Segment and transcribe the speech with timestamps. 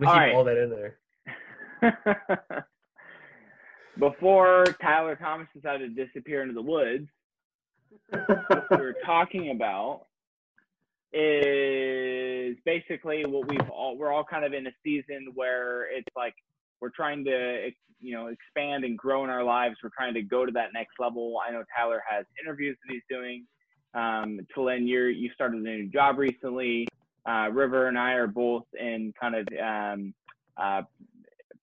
[0.00, 0.34] We All keep right.
[0.34, 0.96] all that in there.
[3.98, 7.06] Before Tyler Thomas decided to disappear into the woods,
[8.08, 10.06] what we were talking about
[11.12, 16.34] is basically what we've all we're all kind of in a season where it's like
[16.80, 20.46] we're trying to you know expand and grow in our lives we're trying to go
[20.46, 23.44] to that next level i know tyler has interviews that he's doing
[23.94, 26.86] um Telyn, you're you started a new job recently
[27.28, 30.14] uh river and i are both in kind of um
[30.56, 30.82] uh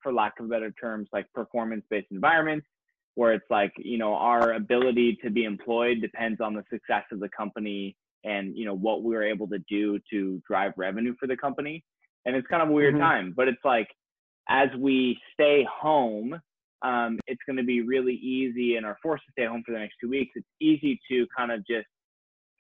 [0.02, 2.66] for lack of better terms like performance based environments
[3.16, 7.20] where it's like you know our ability to be employed depends on the success of
[7.20, 11.28] the company and you know what we were able to do to drive revenue for
[11.28, 11.84] the company
[12.26, 13.00] and it's kind of a weird Mhm.
[13.00, 13.88] time but it's like
[14.50, 16.40] as we stay home
[16.84, 19.80] um, it's going to be really easy and are forced to stay home for the
[19.80, 21.88] next two weeks it's easy to kind of just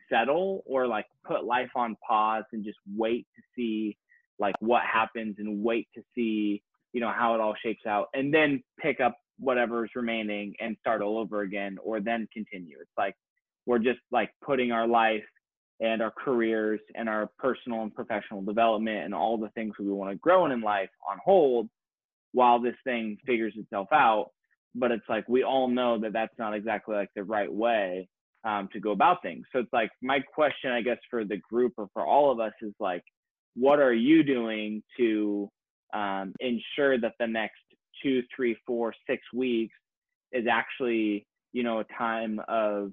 [0.10, 3.98] settle or like put life on pause and just wait to see
[4.40, 6.62] like what happens and wait to see
[6.94, 11.02] you know how it all shakes out and then pick up whatever's remaining and start
[11.02, 12.78] all over again or then continue.
[12.82, 13.16] It's like
[13.66, 15.24] we're just like putting our life
[15.80, 20.12] and our careers and our personal and professional development and all the things we want
[20.12, 21.70] to grow in in life on hold
[22.32, 24.32] while this thing figures itself out.
[24.74, 28.10] But it's like we all know that that's not exactly like the right way
[28.48, 29.46] um, to go about things.
[29.52, 32.54] So it's like my question i guess for the group or for all of us
[32.62, 33.04] is like
[33.56, 35.50] what are you doing to
[35.94, 37.60] um, ensure that the next
[38.02, 39.76] two three four six weeks
[40.32, 42.92] is actually you know a time of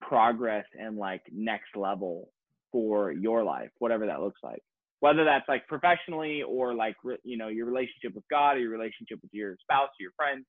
[0.00, 2.28] progress and like next level
[2.70, 4.60] for your life whatever that looks like?
[5.00, 8.70] Whether that's like professionally or like re- you know your relationship with god or your
[8.70, 10.44] relationship with your spouse or your friends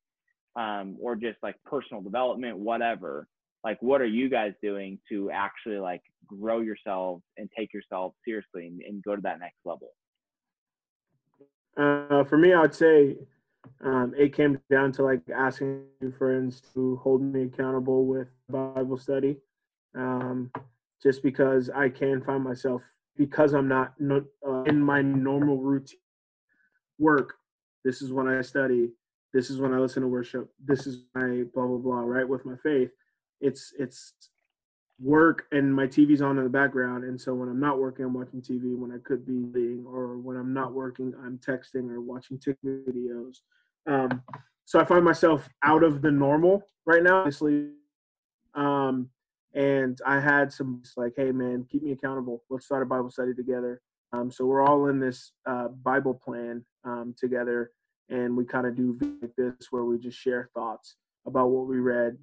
[0.57, 3.27] um, or just like personal development whatever
[3.65, 8.67] like what are you guys doing to actually like grow yourselves and take yourself seriously
[8.67, 9.89] and, and go to that next level
[11.77, 13.17] Uh, for me, I would say
[13.83, 15.83] um, it came down to like asking
[16.17, 19.37] friends to hold me accountable with Bible study,
[19.95, 20.51] um,
[21.03, 22.81] just because I can find myself
[23.17, 25.99] because I'm not no, uh, in my normal routine
[26.97, 27.33] work.
[27.83, 28.91] This is when I study.
[29.33, 30.49] This is when I listen to worship.
[30.63, 32.01] This is my blah blah blah.
[32.01, 32.91] Right with my faith,
[33.41, 34.13] it's it's
[34.99, 37.03] work and my TV's on in the background.
[37.03, 38.77] And so when I'm not working, I'm watching TV.
[38.77, 42.71] When I could be reading, or when I'm not working, I'm texting or watching TikTok
[42.87, 43.37] videos.
[43.87, 44.21] Um,
[44.65, 47.69] so I find myself out of the normal right now, obviously.
[48.55, 49.09] Um,
[49.53, 52.43] and I had some like, hey man, keep me accountable.
[52.49, 53.81] Let's start a Bible study together.
[54.11, 57.71] Um, so we're all in this uh, Bible plan um, together,
[58.09, 61.79] and we kind of do like this where we just share thoughts about what we
[61.79, 62.17] read.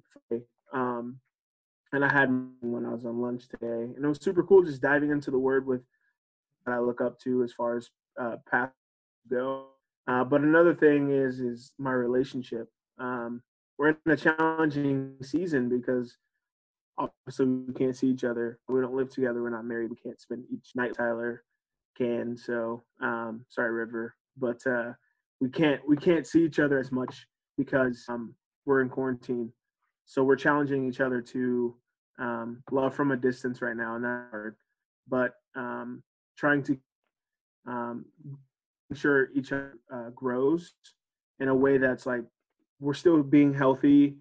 [0.73, 1.19] Um,
[1.91, 2.29] and I had
[2.61, 5.37] when I was on lunch today, and it was super cool just diving into the
[5.39, 5.81] Word with
[6.65, 7.89] that I look up to as far as
[8.19, 8.73] uh, past
[9.29, 9.67] go.
[10.07, 12.69] Uh, but another thing is is my relationship.
[12.99, 13.41] Um,
[13.77, 16.17] we're in a challenging season because
[16.97, 18.59] obviously we can't see each other.
[18.67, 19.41] We don't live together.
[19.41, 19.91] We're not married.
[19.91, 20.95] We can't spend each night.
[20.95, 21.43] Tyler
[21.97, 22.35] can.
[22.37, 24.93] So um, sorry, River, but uh,
[25.39, 28.33] we can't we can't see each other as much because um,
[28.65, 29.51] we're in quarantine.
[30.05, 31.75] So we're challenging each other to
[32.19, 34.53] um, love from a distance right now, and that.
[35.07, 36.03] But um,
[36.37, 36.77] trying to
[37.67, 38.05] um,
[38.89, 40.73] ensure each other uh, grows
[41.39, 42.23] in a way that's like
[42.79, 44.15] we're still being healthy.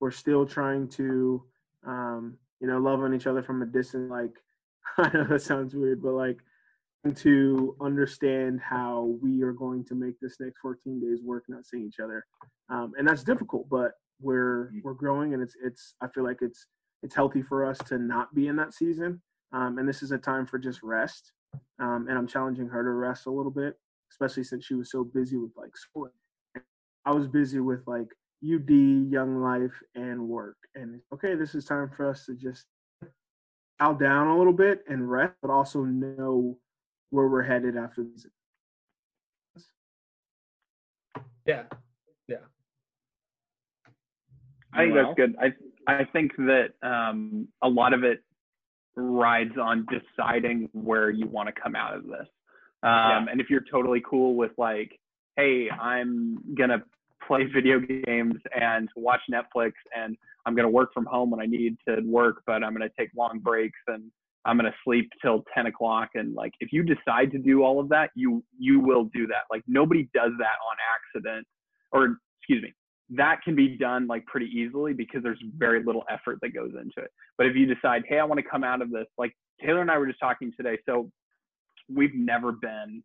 [0.00, 1.42] We're still trying to,
[1.86, 4.10] um, you know, love on each other from a distance.
[4.10, 4.32] Like
[4.98, 6.38] I know that sounds weird, but like
[7.16, 11.84] to understand how we are going to make this next 14 days work, not seeing
[11.84, 12.24] each other,
[12.70, 13.68] um, and that's difficult.
[13.68, 15.94] But we're we're growing, and it's it's.
[16.00, 16.66] I feel like it's
[17.02, 19.20] it's healthy for us to not be in that season,
[19.52, 21.32] um, and this is a time for just rest.
[21.78, 23.78] Um, and I'm challenging her to rest a little bit,
[24.10, 26.08] especially since she was so busy with like school.
[27.04, 28.08] I was busy with like
[28.42, 28.70] UD,
[29.10, 30.56] Young Life, and work.
[30.74, 32.66] And okay, this is time for us to just
[33.80, 36.58] out down a little bit and rest, but also know
[37.10, 38.26] where we're headed after this.
[41.46, 41.64] Yeah.
[44.74, 44.80] Yeah.
[44.80, 45.04] I think Well.
[45.04, 45.36] that's good.
[45.40, 45.52] I
[45.86, 48.22] I think that um, a lot of it
[48.96, 52.26] rides on deciding where you want to come out of this.
[52.82, 54.98] Um, And if you're totally cool with like,
[55.36, 56.82] hey, I'm gonna
[57.26, 60.16] play video games and watch Netflix, and
[60.46, 63.40] I'm gonna work from home when I need to work, but I'm gonna take long
[63.40, 64.10] breaks and
[64.44, 66.10] I'm gonna sleep till 10 o'clock.
[66.14, 69.44] And like, if you decide to do all of that, you you will do that.
[69.50, 71.46] Like nobody does that on accident,
[71.92, 72.72] or excuse me,
[73.10, 76.98] that can be done like pretty easily because there's very little effort that goes into
[76.98, 77.10] it.
[77.36, 79.90] But if you decide, hey, I want to come out of this, like Taylor and
[79.90, 81.10] I were just talking today, so
[81.92, 83.02] we've never been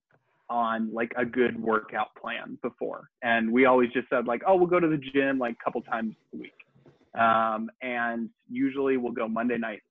[0.50, 3.10] on like a good workout plan before.
[3.22, 5.82] And we always just said like, oh, we'll go to the gym like a couple
[5.82, 6.54] times a week.
[7.20, 9.82] Um, and usually we'll go Monday night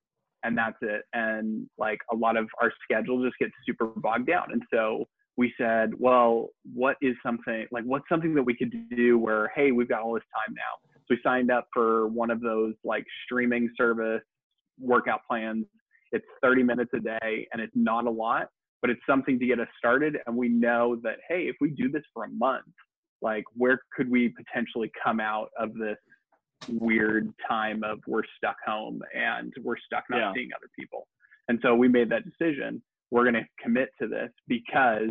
[0.44, 1.02] and that's it.
[1.12, 4.49] And like a lot of our schedule just gets super bogged down.
[4.52, 5.04] And so
[5.38, 9.70] we said, well, what is something like what's something that we could do where, hey,
[9.70, 10.90] we've got all this time now.
[10.96, 14.20] So we signed up for one of those like streaming service
[14.81, 15.64] workout plans.
[16.11, 18.49] It's 30 minutes a day and it's not a lot,
[18.82, 20.17] but it's something to get us started.
[20.26, 22.67] And we know that, hey, if we do this for a month,
[23.23, 25.99] like where could we potentially come out of this
[26.69, 30.32] weird time of we're stuck home and we're stuck not Yeah.
[30.35, 31.06] seeing other people.
[31.46, 32.82] And so we made that decision.
[33.12, 35.08] We're going to commit to this because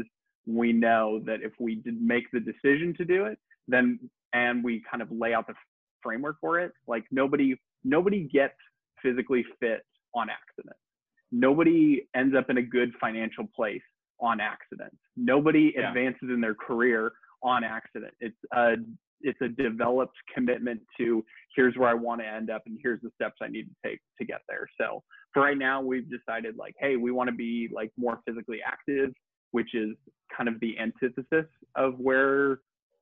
[0.47, 3.99] we know that if we did make the decision to do it, then
[4.33, 5.53] and we kind of lay out the
[6.01, 8.55] framework for it, like nobody nobody gets
[9.01, 9.81] physically fit
[10.15, 10.75] on accident.
[11.31, 13.81] Nobody ends up in a good financial place
[14.19, 14.95] on accident.
[15.15, 15.89] Nobody Yeah.
[15.89, 17.11] advances in their career
[17.43, 18.13] on accident.
[18.19, 18.77] It's a
[19.21, 23.09] it's a developed commitment to here's where I want to end up and here's the
[23.15, 24.67] steps I need to take to get there.
[24.79, 25.03] So
[25.33, 29.11] for right now, we've decided like, hey, we want to be like more physically active,
[29.51, 29.95] which is
[30.35, 31.45] kind of the antithesis
[31.75, 32.59] of where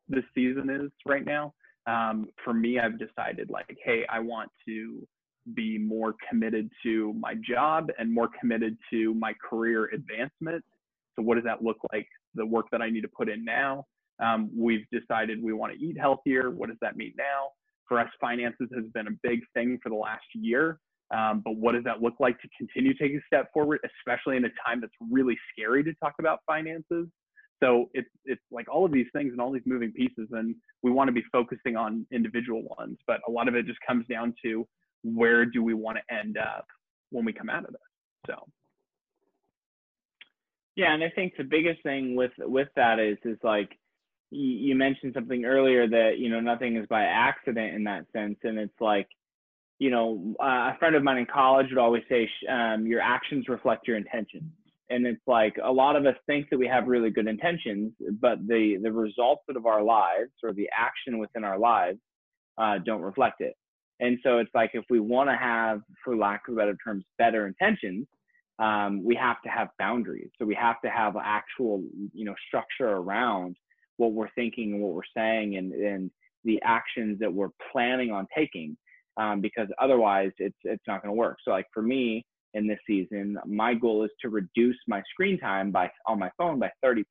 [0.09, 1.53] the season is right now.
[1.87, 5.07] Um, for me, I've decided like, hey, I want to
[5.53, 10.63] be more committed to my job and more committed to my career advancement.
[11.15, 12.07] So what does that look like?
[12.33, 13.85] The work that I need to put in now.
[14.23, 16.49] Um, we've decided we want to eat healthier.
[16.49, 17.49] What does that mean now?
[17.87, 20.79] For us, finances has been a big thing for the last year.
[21.13, 24.45] Um, but what does that look like to continue taking a step forward, especially in
[24.45, 27.07] a time that's really scary to talk about finances?
[27.63, 30.91] So it's it's like all of these things and all these moving pieces, and we
[30.91, 32.97] want to be focusing on individual ones.
[33.07, 34.67] But a lot of it just comes down to
[35.03, 36.65] where do we want to end up
[37.11, 37.81] when we come out of this.
[38.27, 38.47] So
[40.75, 43.69] Yeah, and I think the biggest thing with with that is is like
[44.31, 48.37] you, you mentioned something earlier that you know nothing is by accident in that sense,
[48.43, 49.07] and it's like
[49.79, 53.87] you know a friend of mine in college would always say um, your actions reflect
[53.87, 54.51] your intentions,
[54.89, 57.91] and it's like a lot of us think that we have really good intentions,
[58.21, 61.99] but the the results of our lives or the action within our lives
[62.57, 63.55] uh, don't reflect it.
[63.99, 67.47] And so it's like if we want to have, for lack of better terms, better
[67.47, 68.07] intentions,
[68.59, 70.29] um, we have to have boundaries.
[70.37, 71.83] So we have to have actual,
[72.13, 73.55] you know, structure around
[73.97, 76.11] what we're thinking and what we're saying and, and
[76.43, 78.77] the actions that we're planning on taking,
[79.17, 81.37] um, because otherwise it's it's not going to work.
[81.43, 85.71] So like for me in this season, my goal is to reduce my screen time
[85.71, 87.03] by on my phone by 30%,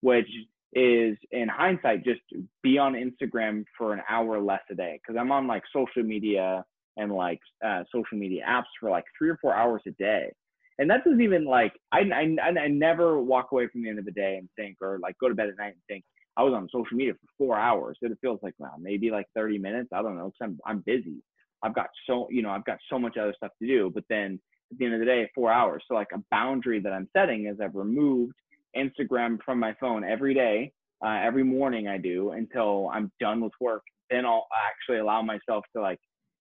[0.00, 0.28] which
[0.72, 2.20] is in hindsight just
[2.62, 6.64] be on Instagram for an hour less a day because I'm on like social media
[6.96, 10.30] and like uh, social media apps for like three or four hours a day.
[10.78, 14.04] And that doesn't even like I, I I never walk away from the end of
[14.04, 16.04] the day and think or like go to bed at night and think
[16.36, 17.98] I was on social media for four hours.
[18.02, 19.88] It feels like wow maybe like 30 minutes.
[19.92, 21.22] I don't know because I'm I'm busy.
[21.62, 23.90] I've got so you know I've got so much other stuff to do.
[23.94, 24.40] But then
[24.72, 25.82] at the end of the day, four hours.
[25.88, 28.34] So like a boundary that I'm setting is I've removed
[28.76, 30.72] Instagram from my phone every day.
[31.04, 33.82] Uh, every morning I do until I'm done with work.
[34.10, 35.98] Then I'll actually allow myself to like,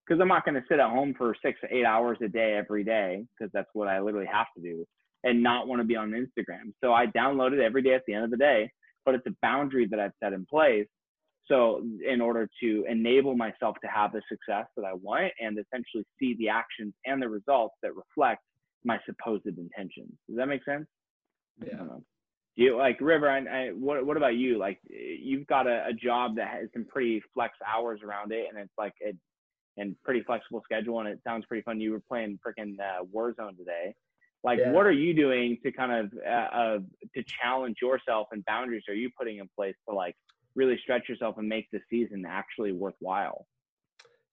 [0.07, 2.53] because I'm not going to sit at home for six to eight hours a day
[2.53, 4.85] every day, because that's what I literally have to do,
[5.23, 6.71] and not want to be on Instagram.
[6.81, 8.71] So I download it every day at the end of the day,
[9.05, 10.87] but it's a boundary that I've set in place.
[11.47, 16.03] So in order to enable myself to have the success that I want and essentially
[16.19, 18.41] see the actions and the results that reflect
[18.83, 20.11] my supposed intentions.
[20.27, 20.87] Does that make sense?
[21.63, 21.77] Yeah.
[21.77, 22.03] don't know.
[22.57, 23.29] Do you like River?
[23.29, 24.57] I, I, what What about you?
[24.57, 28.57] Like, you've got a, a job that has some pretty flex hours around it, and
[28.57, 29.17] it's like it
[29.77, 31.81] and pretty flexible schedule, and it sounds pretty fun.
[31.81, 33.93] You were playing freaking uh, Warzone today.
[34.45, 34.71] Like, Yeah.
[34.73, 36.79] what are you doing to kind of uh, uh,
[37.15, 40.15] to challenge yourself and boundaries are you putting in place to like
[40.55, 43.47] really stretch yourself and make the season actually worthwhile?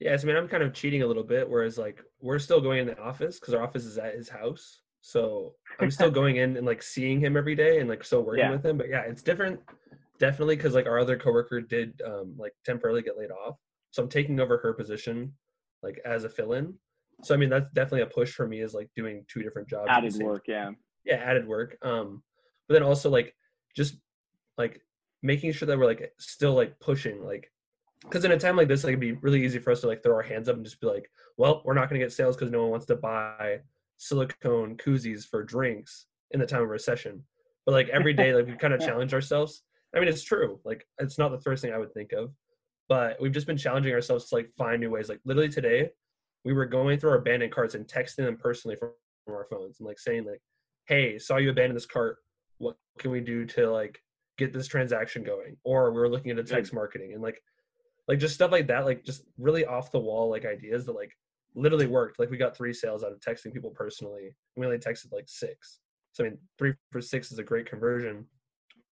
[0.00, 2.80] yes I mean, I'm kind of cheating a little bit, whereas like we're still going
[2.80, 4.82] in the office because our office is at his house.
[5.00, 8.44] So I'm still going in and like seeing him every day and like still working
[8.44, 8.50] Yeah.
[8.50, 8.76] with him.
[8.76, 9.60] But yeah, it's different,
[10.18, 13.56] definitely, because like our other coworker did um like temporarily get laid off,
[13.92, 15.32] so I'm taking over her position
[15.82, 16.74] like as a fill-in.
[17.22, 19.88] So I mean, that's definitely a push for me is like doing two different jobs.
[19.88, 20.70] Added work, yeah.
[21.04, 22.22] yeah added work um
[22.68, 23.34] but then also like
[23.76, 23.96] just
[24.58, 24.80] like
[25.22, 27.50] making sure that we're like still like pushing like
[28.02, 30.02] because in a time like this like it'd be really easy for us to like
[30.02, 32.36] throw our hands up and just be like well we're not going to get sales
[32.36, 33.58] because no one wants to buy
[33.98, 37.22] silicone koozies for drinks in the time of recession
[37.66, 39.62] but like every day like we kind of challenge ourselves
[39.94, 42.32] i mean it's true like it's not the first thing i would think of
[42.88, 45.88] but we've just been challenging ourselves to like find new ways like literally today
[46.44, 48.90] we were going through our abandoned carts and texting them personally from,
[49.24, 50.40] from our phones and like saying like
[50.86, 52.18] hey, saw you abandon this cart.
[52.58, 54.00] what can we do to like
[54.38, 55.56] get this transaction going?
[55.64, 56.48] Or we were looking into mm.
[56.48, 57.42] text marketing and like
[58.08, 61.12] like just stuff like that like just really off the wall like ideas that like
[61.54, 62.18] literally worked.
[62.18, 65.80] Like we got three sales out of texting people personally we only texted like six.
[66.12, 68.26] So i mean three for six is a great conversion.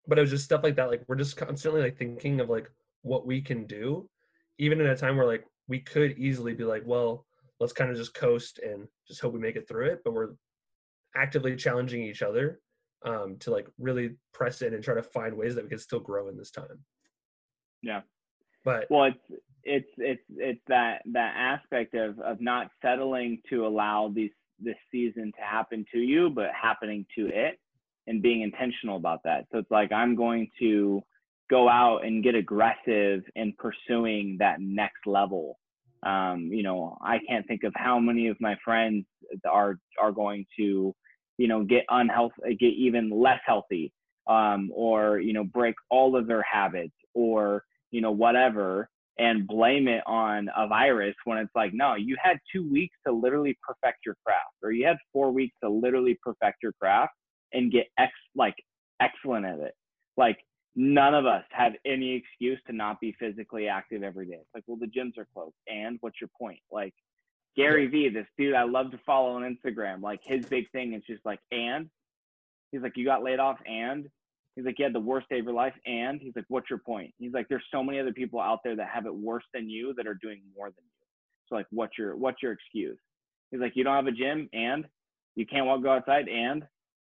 [0.08, 2.70] But it was just stuff like that like we're just constantly like thinking of like
[3.02, 4.10] what we can do
[4.58, 7.25] even in a time where like we could easily be like well
[7.60, 10.34] let's kind of just coast and just hope we make it through it but we're
[11.16, 12.60] actively challenging each other
[13.06, 16.00] um, to like really press in and try to find ways that we can still
[16.00, 16.80] grow in this time
[17.82, 18.02] Yeah.
[18.64, 24.12] but Well, it's it's it's it's that that aspect of of not settling to allow
[24.14, 27.60] these this season to happen to you, but happening to it,
[28.08, 29.46] and being intentional about that.
[29.52, 31.02] So it's like I'm going to
[31.50, 35.60] go out and get aggressive in pursuing that next level.
[36.04, 39.06] Um, you know, I can't think of how many of my friends
[39.50, 40.94] are are going to,
[41.38, 43.92] you know, get unhealthy, get even less healthy,
[44.28, 49.88] um, or you know, break all of their habits, or you know, whatever, and blame
[49.88, 54.00] it on a virus when it's like, no, you had two weeks to literally perfect
[54.06, 57.14] your craft, or you had four weeks to literally perfect your craft
[57.54, 58.56] and get ex like
[59.02, 59.74] excellent at it.
[60.18, 60.38] Like
[60.75, 64.38] none of us have any excuse to not be physically active every day.
[64.39, 66.60] It's like, well, the gyms are closed, and what's your point?
[66.72, 66.94] Like
[67.55, 71.03] Gary Vee, this dude I love to follow on Instagram, like his big thing is
[71.08, 71.89] just like, and
[72.72, 74.10] he's like, you got laid off, and
[74.55, 76.79] He's like, you had the worst day of your life, and he's like, what's your
[76.79, 77.13] point?
[77.17, 79.94] He's like, there's so many other people out there that have it worse than you
[79.98, 81.08] that are doing more than you.
[81.48, 82.98] So like, what's your what's your excuse?
[83.51, 84.86] He's like, you don't have a gym, and
[85.36, 86.63] you can't walk go outside, and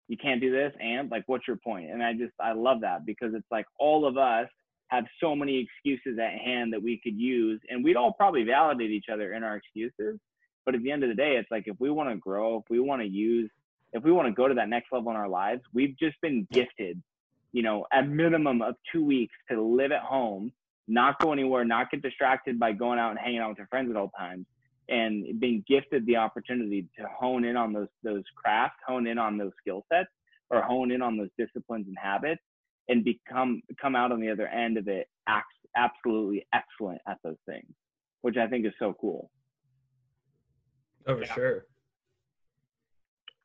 [0.08, 1.90] you can't do this, and like, what's your point?
[1.90, 4.48] And I just I love that because it's like all of us
[4.88, 8.90] have so many excuses at hand that we could use, and we'd all probably validate
[8.90, 10.18] each other in our excuses.
[10.64, 12.64] But at the end of the day, it's like if we want to grow, if
[12.70, 13.50] we want to use,
[13.92, 16.46] if we want to go to that next level in our lives, we've just been
[16.52, 17.02] gifted
[17.52, 20.52] you know, a minimum of two weeks to live at home,
[20.86, 23.90] not go anywhere, not get distracted by going out and hanging out with your friends
[23.90, 24.46] at all times,
[24.88, 29.36] and being gifted the opportunity to hone in on those those crafts, hone in on
[29.38, 30.08] those skill sets,
[30.50, 32.42] or hone in on those disciplines and habits,
[32.88, 35.08] and become come out on the other end of it
[35.76, 37.70] absolutely excellent at those things,
[38.22, 39.30] which I think is so cool.
[41.06, 41.34] oh for Yeah.
[41.34, 41.66] sure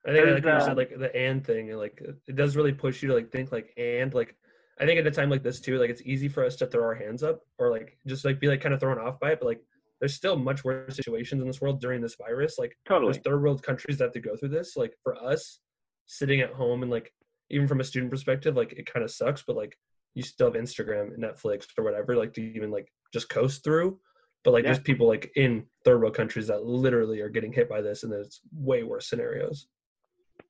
[0.05, 2.73] I think There's, like you uh, said, like the and thing, like it does really
[2.73, 4.35] push you to like think like and like
[4.79, 6.83] I think at a time like this too, like it's easy for us to throw
[6.83, 9.39] our hands up or like just like be like kind of thrown off by it,
[9.39, 9.61] but like
[10.03, 12.57] there's still much worse situations in this world during this virus.
[12.59, 13.13] Like Totally.
[13.13, 14.75] there's third world countries that have to go through this.
[14.75, 15.61] Like for us,
[16.07, 17.13] sitting at home and like
[17.49, 19.77] even from a student perspective, like it kind of sucks, but like
[20.13, 23.97] you still have Instagram, Netflix, or whatever, like to even like just coast through.
[24.43, 24.71] But like Yeah.
[24.73, 28.11] there's people like in third world countries that literally are getting hit by this, and
[28.11, 29.67] it's way worse scenarios.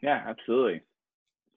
[0.02, 0.82] Yeah, absolutely.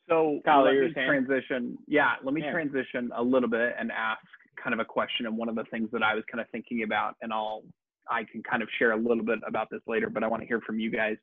[0.07, 1.07] So Kyle, let me saying?
[1.09, 1.79] transition.
[1.87, 2.53] Yeah, let me Yeah.
[2.53, 4.21] transition a little bit and ask
[4.63, 5.25] kind of a question.
[5.25, 7.63] And one of the things that I was kind of thinking about, and I'll
[8.11, 10.47] I can kind of share a little bit about this later, but I want to
[10.47, 11.17] hear from you guys.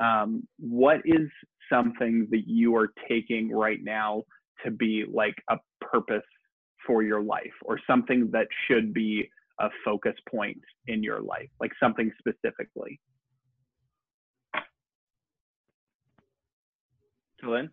[0.00, 1.28] Um, what is
[1.72, 4.22] something that you are taking right now
[4.64, 6.22] to be like a purpose
[6.86, 11.72] for your life, or something that should be a focus point in your life, like
[11.80, 13.00] something specifically?
[17.42, 17.70] Lynn?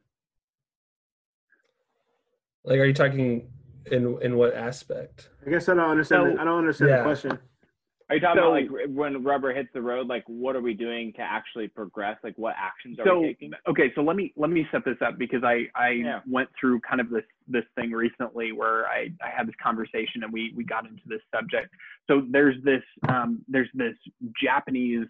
[2.63, 3.49] Like, are you talking
[3.91, 5.29] in in what aspect?
[5.45, 6.23] I guess I don't understand.
[6.31, 6.97] So- the, I don't understand Yeah.
[6.97, 7.39] the question.
[8.09, 10.07] Are you talking So- about like when rubber hits the road?
[10.07, 12.17] Like, what are we doing to actually progress?
[12.23, 13.51] Like, what actions are so we taking?
[13.67, 16.21] okay so let me let me set this up because i i Yeah.
[16.25, 20.31] went through kind of this this thing recently where i i had this conversation and
[20.31, 21.69] we we got into this subject
[22.07, 23.95] so there's this um there's this
[24.41, 25.07] japanese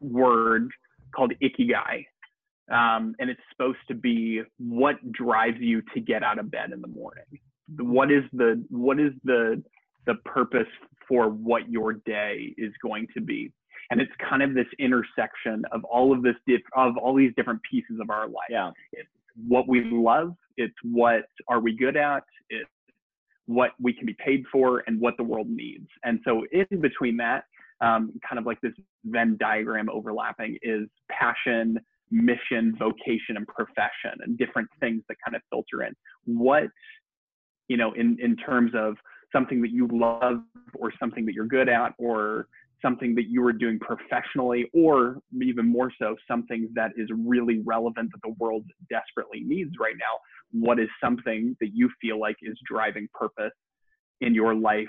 [0.00, 0.70] word
[1.14, 2.04] called ikigai
[2.70, 6.80] um and it's supposed to be what drives you to get out of bed in
[6.80, 7.24] the morning
[7.80, 9.62] what is the what is the
[10.08, 10.66] the purpose
[11.06, 13.52] for what your day is going to be.
[13.90, 17.60] And it's kind of this intersection of all of this diff- of all these different
[17.70, 18.50] pieces of our life.
[18.50, 18.72] Yeah.
[18.92, 19.08] it's
[19.46, 22.68] what we love it's what are we good at it's
[23.46, 25.88] what we can be paid for and what the world needs.
[26.04, 27.44] And so in between that
[27.80, 28.74] um, kind of like this
[29.04, 31.78] venn diagram overlapping is passion
[32.10, 35.94] mission vocation and profession and different things that kind of filter in.
[36.24, 36.64] What
[37.68, 38.96] you know in in terms of
[39.32, 40.42] something that you love
[40.74, 42.48] or something that you're good at or
[42.80, 48.10] something that you are doing professionally or even more so something that is really relevant
[48.12, 50.20] that the world desperately needs right now.
[50.52, 53.52] What is something that you feel like is driving purpose
[54.20, 54.86] in your life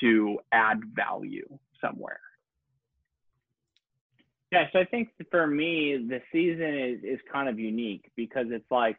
[0.00, 1.46] to add value
[1.80, 2.20] somewhere?
[4.52, 8.70] Yeah, so I think for me, the season is, is kind of unique because it's
[8.70, 8.98] like,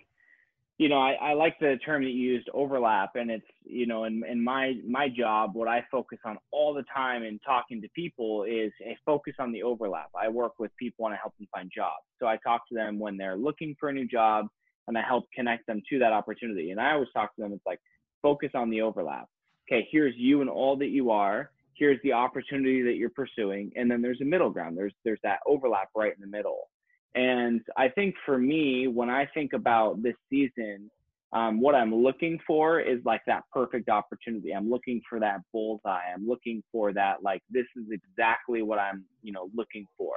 [0.82, 4.06] you know, I, I like the term that you used, overlap, and it's you know,
[4.06, 7.88] in in my my job, what I focus on all the time in talking to
[7.90, 10.10] people is a focus on the overlap.
[10.20, 12.04] I work with people and I help them find jobs.
[12.20, 14.48] So I talk to them when they're looking for a new job,
[14.88, 16.72] and I help connect them to that opportunity.
[16.72, 17.54] And I always talk to them.
[17.54, 17.80] It's like
[18.24, 19.28] focus on the overlap.
[19.72, 21.52] Okay, here's you and all that you are.
[21.76, 24.76] Here's the opportunity that you're pursuing, and then there's a middle ground.
[24.76, 26.70] There's there's that overlap right in the middle
[27.16, 30.90] and I think for me, when I think about this season,
[31.34, 34.52] um, what I'm looking for is like that perfect opportunity.
[34.52, 36.12] I'm looking for that bullseye.
[36.14, 40.14] I'm looking for that, like, this is exactly what I'm, you know, looking for.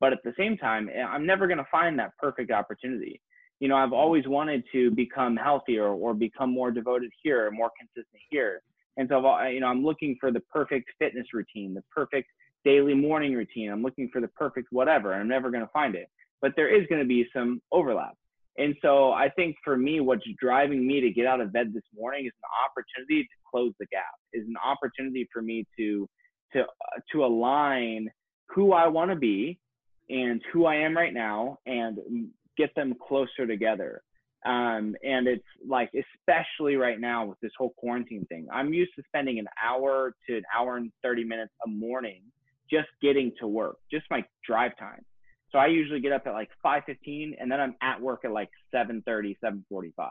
[0.00, 3.20] But at the same time, eh, I'm never going to find that perfect opportunity.
[3.60, 7.70] You know, I've always wanted to become healthier or become more devoted here, or more
[7.78, 8.62] consistent here.
[8.96, 12.28] And so, you know, I'm looking for the perfect fitness routine, the perfect
[12.64, 13.70] daily morning routine.
[13.70, 15.12] I'm looking for the perfect whatever.
[15.12, 16.08] I'm never going to find it
[16.40, 18.14] but there is going to be some overlap.
[18.58, 21.84] And so I think for me, what's driving me to get out of bed this
[21.94, 24.02] morning is an opportunity to close the gap,
[24.32, 26.08] is an opportunity for me to
[26.54, 28.08] to uh, to align
[28.48, 29.58] who I want to be
[30.08, 31.98] and who I am right now and
[32.56, 34.02] get them closer together.
[34.46, 39.02] Um, and it's like, especially right now with this whole quarantine thing, I'm used to
[39.06, 42.22] spending an hour to an hour and 30 minutes a morning
[42.70, 45.04] just getting to work, just my drive time.
[45.50, 48.50] So I usually get up at like 5:15 and then I'm at work at like
[48.74, 50.10] 7:30, 7:45.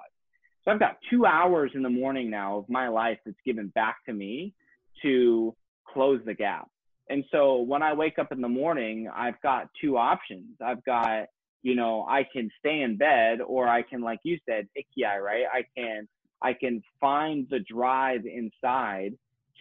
[0.64, 3.98] So I've got 2 hours in the morning now of my life that's given back
[4.06, 4.54] to me
[5.02, 6.70] to close the gap.
[7.10, 10.58] And so when I wake up in the morning, I've got two options.
[10.60, 11.28] I've got,
[11.62, 15.46] you know, I can stay in bed or I can like you said, ikigai, right?
[15.52, 16.08] I can
[16.42, 19.14] I can find the drive inside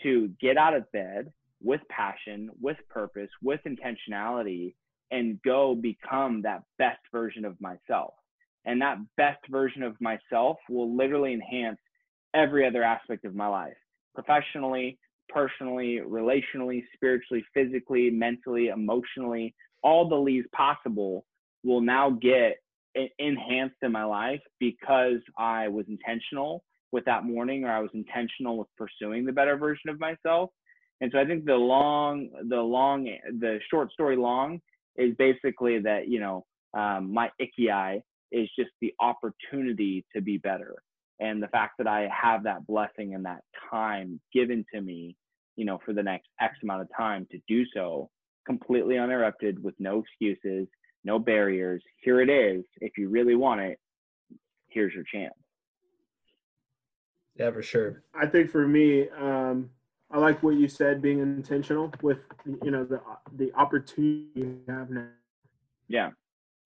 [0.03, 4.75] to get out of bed with passion, with purpose, with intentionality
[5.11, 8.15] and go become that best version of myself.
[8.65, 11.79] And that best version of myself will literally enhance
[12.35, 13.77] every other aspect of my life
[14.15, 21.25] professionally, personally, relationally, spiritually, physically, mentally, emotionally, all the leads possible
[21.65, 22.57] will now get
[23.19, 28.57] enhanced in my life because I was intentional with that morning or I was intentional
[28.57, 30.51] with pursuing the better version of myself.
[31.01, 33.05] And so I think the long, the long,
[33.39, 34.61] the short story long
[34.99, 40.75] is basically that you know um, my ikigai is just the opportunity to be better.
[41.21, 45.17] And the fact that i have that blessing and that time given to me
[45.57, 48.11] you know for the next x amount of time to do so
[48.47, 50.69] completely uninterrupted with no excuses
[51.05, 52.65] no barriers here it is.
[52.81, 53.79] If you really want it
[54.69, 55.35] here's your chance.
[57.37, 58.03] Yeah for sure.
[58.15, 59.71] I think for me um
[60.17, 62.21] I like what you said, being intentional with
[62.63, 63.03] you know the
[63.37, 65.09] the opportunity you have now.
[65.89, 66.13] Yeah.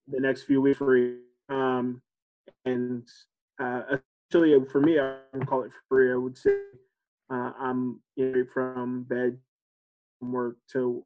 [0.06, 1.16] The next few weeks free,
[1.48, 2.00] um,
[2.64, 3.08] and
[3.58, 3.96] uh,
[4.28, 6.12] actually for me, I would call it free.
[6.12, 6.58] I would say
[7.28, 9.36] uh, I'm you know, from bed,
[10.20, 11.04] from work to,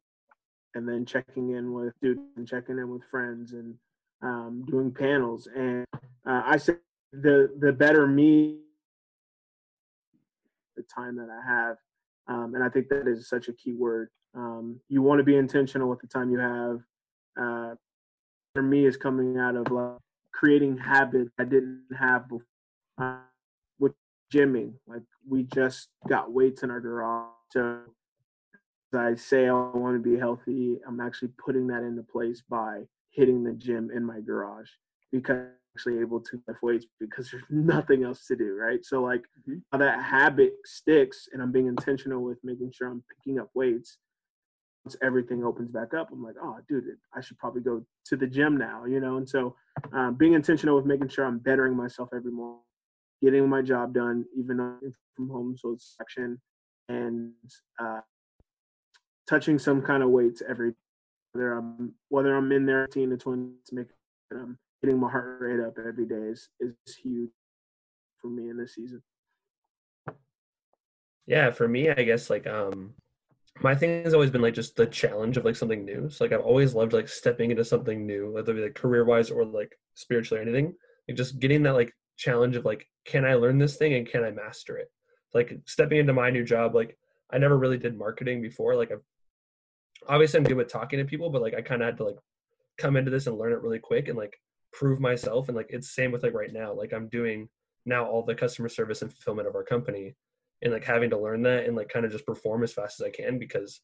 [0.75, 3.73] and then checking in with students and checking in with friends and
[4.21, 5.47] um, doing panels.
[5.47, 5.83] And
[6.27, 6.75] uh, I say
[7.11, 8.59] the the better me,
[10.75, 11.77] the time that I have
[12.27, 14.09] um, and I think that is such a key word.
[14.33, 16.79] Um, you want to be intentional with the time you have.
[17.39, 17.75] Uh,
[18.53, 19.97] for me, is coming out of like
[20.33, 22.45] creating habits I didn't have before.
[22.97, 23.17] Uh,
[23.79, 23.93] with
[24.33, 27.29] gymming, like we just got weights in our garage.
[27.51, 27.81] So
[28.93, 32.83] as I say I want to be healthy, I'm actually putting that into place by
[33.11, 34.69] hitting the gym in my garage
[35.11, 38.83] because actually able to lift weights because there's nothing else to do, right?
[38.83, 39.77] So like mm-hmm.
[39.77, 43.97] that habit sticks and I'm being intentional with making sure I'm picking up weights.
[44.85, 46.83] Once everything opens back up, I'm like, oh, dude,
[47.15, 49.17] I should probably go to the gym now, you know?
[49.17, 49.55] And so
[49.93, 52.61] um, being intentional with making sure I'm bettering myself every morning,
[53.21, 54.77] getting my job done, even though
[55.15, 56.39] from home, so it's action,
[56.87, 57.31] and
[57.79, 58.01] uh,
[59.27, 60.73] touching some kind of weights every
[61.31, 63.87] whether I'm whether I'm in there 10 to 20 to make
[64.33, 67.31] um, getting my heart rate up every day is is huge
[68.21, 69.01] for me in this season.
[71.27, 72.93] Yeah, for me, I guess like um
[73.61, 76.09] my thing has always been like just the challenge of like something new.
[76.09, 79.05] So like I've always loved like stepping into something new, whether it be like career
[79.05, 80.73] wise or like spiritually or anything.
[81.07, 84.23] Like just getting that like challenge of like, can I learn this thing and can
[84.23, 84.91] I master it?
[85.33, 86.97] Like stepping into my new job, like
[87.31, 88.75] I never really did marketing before.
[88.75, 89.03] Like I've
[90.07, 92.17] obviously I'm good with talking to people, but like I kind of had to like
[92.77, 94.37] come into this and learn it really quick and like
[94.75, 97.47] prove myself and like it's same with like right now like i'm doing
[97.85, 100.13] now all the customer service and fulfillment of our company
[100.61, 103.05] and like having to learn that and like kind of just perform as fast as
[103.05, 103.81] i can because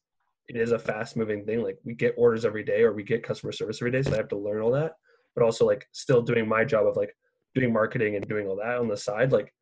[0.48, 3.22] it is a fast moving thing like we get orders every day or we get
[3.22, 4.92] customer service every day so i have to learn all that
[5.34, 7.16] but also like still doing my job of like
[7.54, 9.52] doing marketing and doing all that on the side like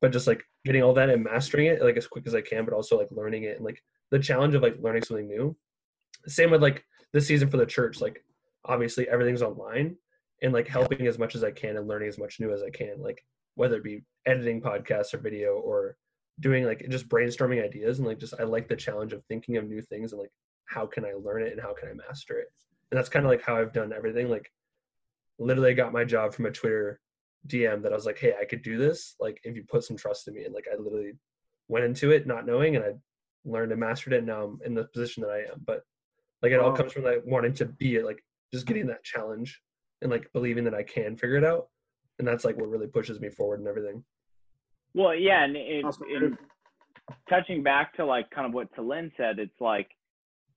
[0.00, 2.64] but just like getting all that and mastering it like as quick as i can
[2.64, 5.56] but also like learning it and like the challenge of like learning something new.
[6.26, 8.22] Same with like this season for the church like
[8.64, 9.96] obviously everything's online
[10.42, 12.70] and like helping as much as i can and learning as much new as i
[12.70, 13.22] can like
[13.54, 15.96] whether it be editing podcasts or video or
[16.40, 19.66] doing like just brainstorming ideas and like just i like the challenge of thinking of
[19.66, 20.30] new things and like
[20.66, 22.48] how can i learn it and how can i master it?
[22.90, 24.50] And that's kind of like how i've done everything like
[25.38, 27.00] literally I got my job from a twitter
[27.46, 29.96] dm that i was like hey i could do this like if you put some
[29.96, 31.12] trust in me and like i literally
[31.68, 32.90] went into it not knowing and i
[33.44, 35.82] learned and mastered it and now i'm in the position that i am but
[36.42, 38.22] like it all comes from like wanting to be it like
[38.52, 39.60] just getting that challenge
[40.02, 41.68] and like believing that i can figure it out
[42.18, 44.04] and that's like what really pushes me forward and everything
[44.94, 46.32] well, yeah, and it, it,
[47.28, 49.88] touching back to like kind of what Telyn said, it's like,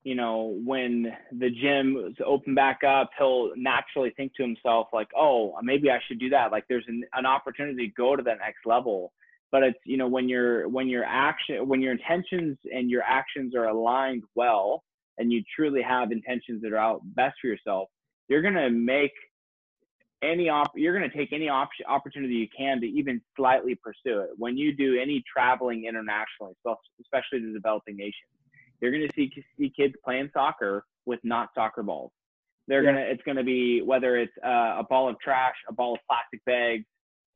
[0.04, 5.10] you know, when the gym is open back up, he'll naturally think to himself like,
[5.16, 6.52] oh, maybe I should do that.
[6.52, 9.14] Like, there's an, an opportunity to go to that next level.
[9.52, 13.54] But it's you know when your when your action when your intentions and your actions
[13.54, 14.82] are aligned well,
[15.18, 17.90] and you truly have intentions that are out best for yourself,
[18.30, 19.12] you're gonna make
[20.24, 24.20] any op you're going to take any op- opportunity you can to even slightly pursue
[24.20, 24.30] it.
[24.38, 26.54] When you do any traveling internationally
[27.00, 28.30] especially to developing nations
[28.82, 32.12] you're going to see see kids playing soccer with not soccer balls.
[32.68, 32.92] They're yeah.
[32.92, 35.94] going to it's going to be whether it's uh, a ball of trash a ball
[35.94, 36.86] of plastic bags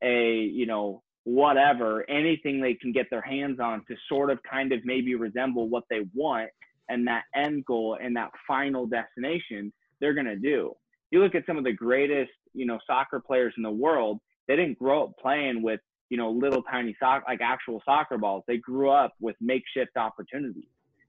[0.02, 4.72] a you know whatever anything they can get their hands on to sort of kind
[4.72, 6.50] of maybe resemble what they want
[6.88, 10.72] and that end goal and that final destination they're going to do
[11.10, 14.56] you look at some of the greatest, you know, soccer players in the world, they
[14.56, 18.44] didn't grow up playing with, you know, little tiny sock like actual soccer balls.
[18.46, 20.68] They grew up with makeshift opportunities,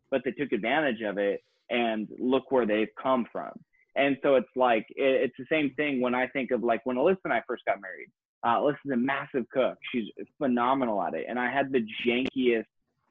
[0.09, 3.51] but they took advantage of it and look where they've come from.
[3.95, 6.97] And so it's like it, it's the same thing when I think of like when
[6.97, 8.09] Alyssa and I first got married.
[8.43, 9.77] Uh, Alyssa's a massive cook.
[9.91, 10.05] She's
[10.37, 12.65] phenomenal at it, and I had the jankiest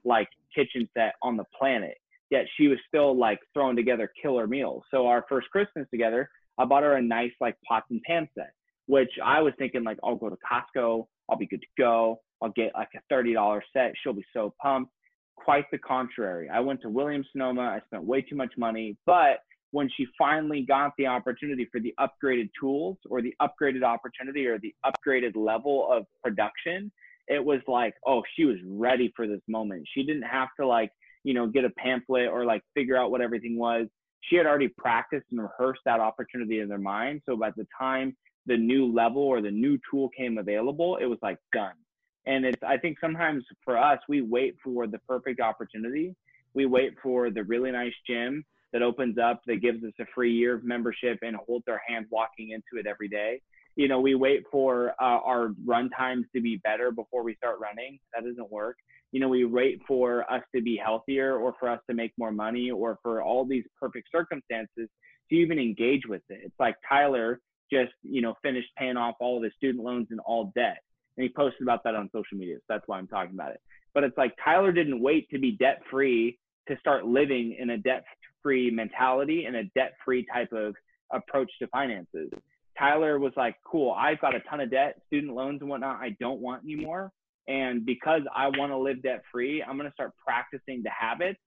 [0.05, 1.99] like kitchen set on the planet.
[2.31, 4.85] Yet she was still like throwing together killer meals.
[4.91, 8.53] So our first Christmas together, I bought her a nice like pots and pan set,
[8.87, 12.21] which I was thinking like I'll go to Costco, I'll be good to go.
[12.43, 13.93] I'll get like a thirty dollar set.
[14.03, 14.93] She'll be so pumped.
[15.37, 16.49] Quite the contrary.
[16.49, 17.63] I went to Williams Sonoma.
[17.63, 19.41] I spent way too much money, but
[19.73, 24.59] when she finally got the opportunity for the upgraded tools or the upgraded opportunity or
[24.59, 26.91] the upgraded level of production,
[27.29, 29.87] it was like, oh, she was ready for this moment.
[29.93, 30.91] She didn't have to like,
[31.25, 33.89] you know, get a pamphlet or like figure out what everything was
[34.21, 37.23] she had already practiced and rehearsed that opportunity in their mind.
[37.27, 41.19] So by the time the new level or the new tool came available, it was
[41.23, 41.75] like done.
[42.27, 46.15] And it's I think sometimes for us, we wait for the perfect opportunity.
[46.55, 50.33] We wait for the really nice gym that opens up that gives us a free
[50.33, 53.41] year of membership and holds our hand walking into it every day.
[53.77, 57.59] You know, we wait for uh, our run times to be better before we start
[57.61, 57.99] running.
[58.15, 58.79] That doesn't work
[59.13, 62.33] you know, we wait for us to be healthier or for us to make more
[62.33, 64.89] money or for all these perfect circumstances
[65.31, 66.41] to even engage with it.
[66.45, 67.41] It's like Tyler
[67.73, 70.79] just, you know, finished paying off all of his student loans and all debt.
[71.17, 72.57] And he posted about that on social media.
[72.57, 73.61] So that's why I'm talking about it.
[73.95, 76.39] But it's like Tyler didn't wait to be debt free
[76.69, 78.05] to start living in a debt
[78.43, 80.75] free mentality and a debt free type of
[81.13, 82.31] approach to finances.
[82.79, 85.97] Tyler was like, cool, I've got a ton of debt, student loans and whatnot.
[86.01, 87.11] I don't want anymore.
[87.49, 91.39] And because I want to live debt free, I'm going to start practicing the habits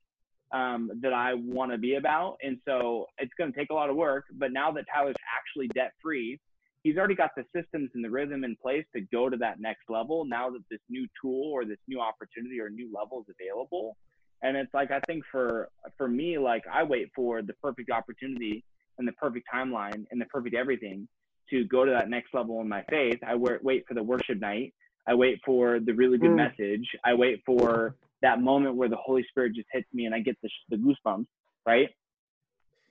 [0.52, 2.38] um, that I want to be about.
[2.42, 4.26] And so it's going to take a lot of work.
[4.34, 6.40] But now that Tyler's actually debt free,
[6.84, 9.90] he's already got the systems and the rhythm in place to go to that next
[9.90, 13.98] level now that this new tool or this new opportunity or new level is available.
[14.42, 18.64] And it's like, I think for, for me, like I wait for the perfect opportunity
[18.98, 21.08] and the perfect timeline and the perfect everything
[21.50, 23.20] to go to that next level in my faith.
[23.26, 24.74] I wait for the worship night
[25.08, 26.36] I wait for the really good mm.
[26.36, 26.88] message.
[27.04, 30.38] I wait for that moment where the Holy Spirit just hits me and I get
[30.42, 31.26] the, the goosebumps,
[31.66, 31.90] right?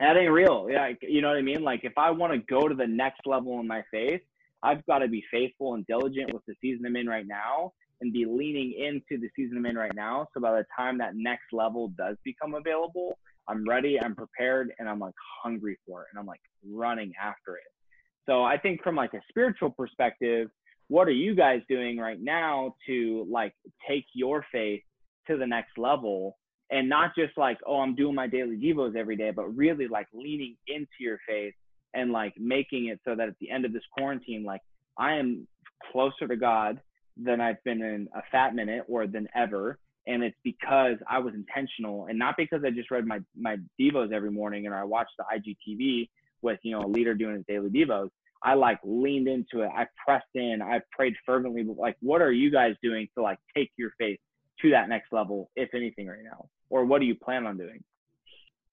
[0.01, 0.69] That ain't real.
[0.71, 1.63] Yeah, you know what I mean?
[1.63, 4.21] Like if I want to go to the next level in my faith,
[4.63, 8.13] I've got to be faithful and diligent with the season I'm in right now and
[8.13, 10.29] be leaning into the season I'm in right now.
[10.35, 13.19] So by the time that next level does become available,
[13.49, 17.57] I'm ready, I'm prepared, and I'm like hungry for it and I'm like running after
[17.57, 17.73] it.
[18.27, 20.51] So I think from like a spiritual perspective,
[20.89, 23.55] what are you guys doing right now to like
[23.89, 24.83] take your faith
[25.27, 26.37] to the next level?
[26.71, 30.07] And not just like oh i'm doing my daily devos every day but really like
[30.13, 31.55] leaning into your faith
[31.95, 34.61] and like making it so that at the end of this quarantine like
[34.99, 35.49] i am
[35.91, 36.79] closer to god
[37.17, 39.79] than i've been in a fat minute or than ever.
[40.07, 44.13] And it's because i was intentional and not because i just read my my devos
[44.13, 46.09] every morning and i watched the igtv
[46.43, 48.11] with you know a leader doing his daily devos
[48.43, 49.71] I like leaned into it.
[49.75, 50.61] I pressed in.
[50.63, 51.63] I prayed fervently.
[51.63, 54.19] But like, what are you guys doing to like take your faith
[54.63, 56.49] to that next level, if anything, right now?
[56.71, 57.83] Or what do you plan on doing?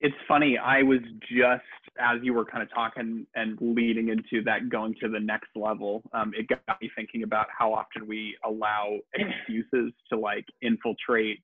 [0.01, 0.57] it's funny.
[0.57, 1.63] I was just
[1.99, 6.03] as you were kind of talking and leading into that going to the next level.
[6.13, 11.39] Um, it got me thinking about how often we allow excuses to like infiltrate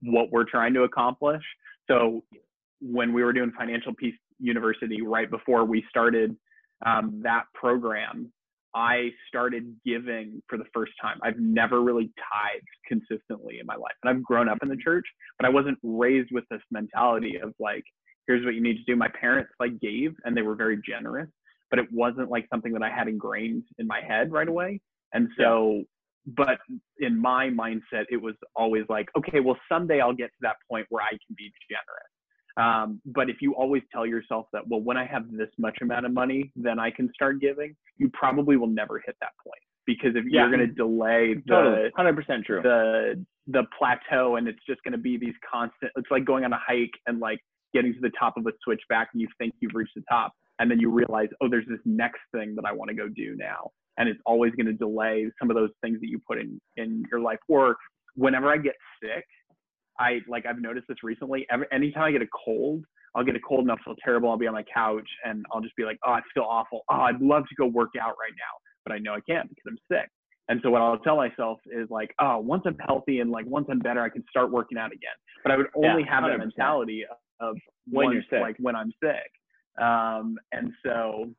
[0.00, 1.42] what we're trying to accomplish.
[1.88, 2.22] So
[2.80, 6.36] when we were doing Financial Peace University, right before we started
[6.84, 8.32] um, that program,
[8.74, 11.18] I started giving for the first time.
[11.22, 13.94] I've never really tithed consistently in my life.
[14.02, 15.04] And I've grown up in the church,
[15.38, 17.84] but I wasn't raised with this mentality of like,
[18.26, 18.94] here's what you need to do.
[18.94, 21.28] My parents like gave and they were very generous,
[21.70, 24.80] but it wasn't like something that I had ingrained in my head right away.
[25.14, 25.84] And so,
[26.26, 26.58] but
[27.00, 30.86] in my mindset, it was always like, okay, well, someday I'll get to that point
[30.90, 32.12] where I can be generous.
[32.58, 36.06] Um, but if you always tell yourself that, well, when I have this much amount
[36.06, 40.16] of money, then I can start giving, you probably will never hit that point because
[40.16, 40.42] if Yeah.
[40.42, 42.60] you're going to delay the Totally, hundred percent true.
[42.62, 46.52] the the plateau and it's just going to be these constant it's like going on
[46.52, 47.38] a hike and like
[47.72, 50.70] getting to the top of a switchback and you think you've reached the top and
[50.70, 53.70] then you realize oh there's this next thing that i want to go do now
[53.96, 57.02] and it's always going to delay some of those things that you put in in
[57.10, 57.74] your life or
[58.16, 59.24] whenever i get sick
[59.98, 62.84] i like i've noticed this recently every, anytime i get a cold
[63.14, 65.60] i'll get a cold and i'll feel terrible i'll be on my couch and i'll
[65.60, 68.34] just be like oh i feel awful oh i'd love to go work out right
[68.36, 70.08] now but i know i can't because i'm sick
[70.48, 73.66] and so what I'll tell myself is like, oh, once I'm healthy and like once
[73.70, 75.12] I'm better, I can start working out again.
[75.42, 76.38] But I would only Yeah, have that 100%.
[76.38, 77.04] mentality
[77.40, 77.56] of
[77.90, 78.40] When once, you're sick.
[78.40, 79.30] like when I'm sick.
[79.82, 81.30] Um, and so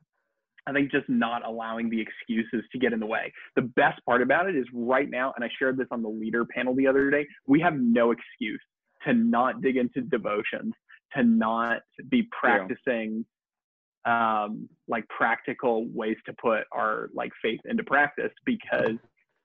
[0.69, 3.31] I think just not allowing the excuses to get in the way.
[3.55, 6.45] The best part about it is right now, and I shared this on the leader
[6.45, 8.61] panel the other day, we have no excuse
[9.05, 10.73] to not dig into devotions,
[11.15, 11.79] to not
[12.09, 13.25] be practicing
[14.05, 18.97] um, like practical ways to put our like faith into practice because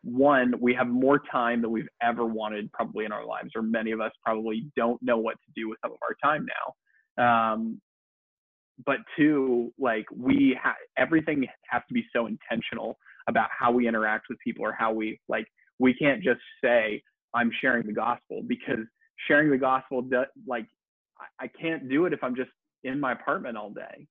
[0.04, 3.90] one, we have more time than we've ever wanted probably in our lives, or many
[3.90, 6.46] of us probably don't know what to do with some of our time
[7.16, 7.52] now.
[7.52, 7.80] Um,
[8.84, 14.26] but two, like we ha- everything has to be so intentional about how we interact
[14.28, 15.46] with people or how we like
[15.78, 17.02] we can't just say
[17.34, 18.84] I'm sharing the gospel because
[19.28, 20.66] sharing the gospel do, like
[21.18, 22.50] I, I can't do it if I'm just
[22.82, 24.06] in my apartment all day.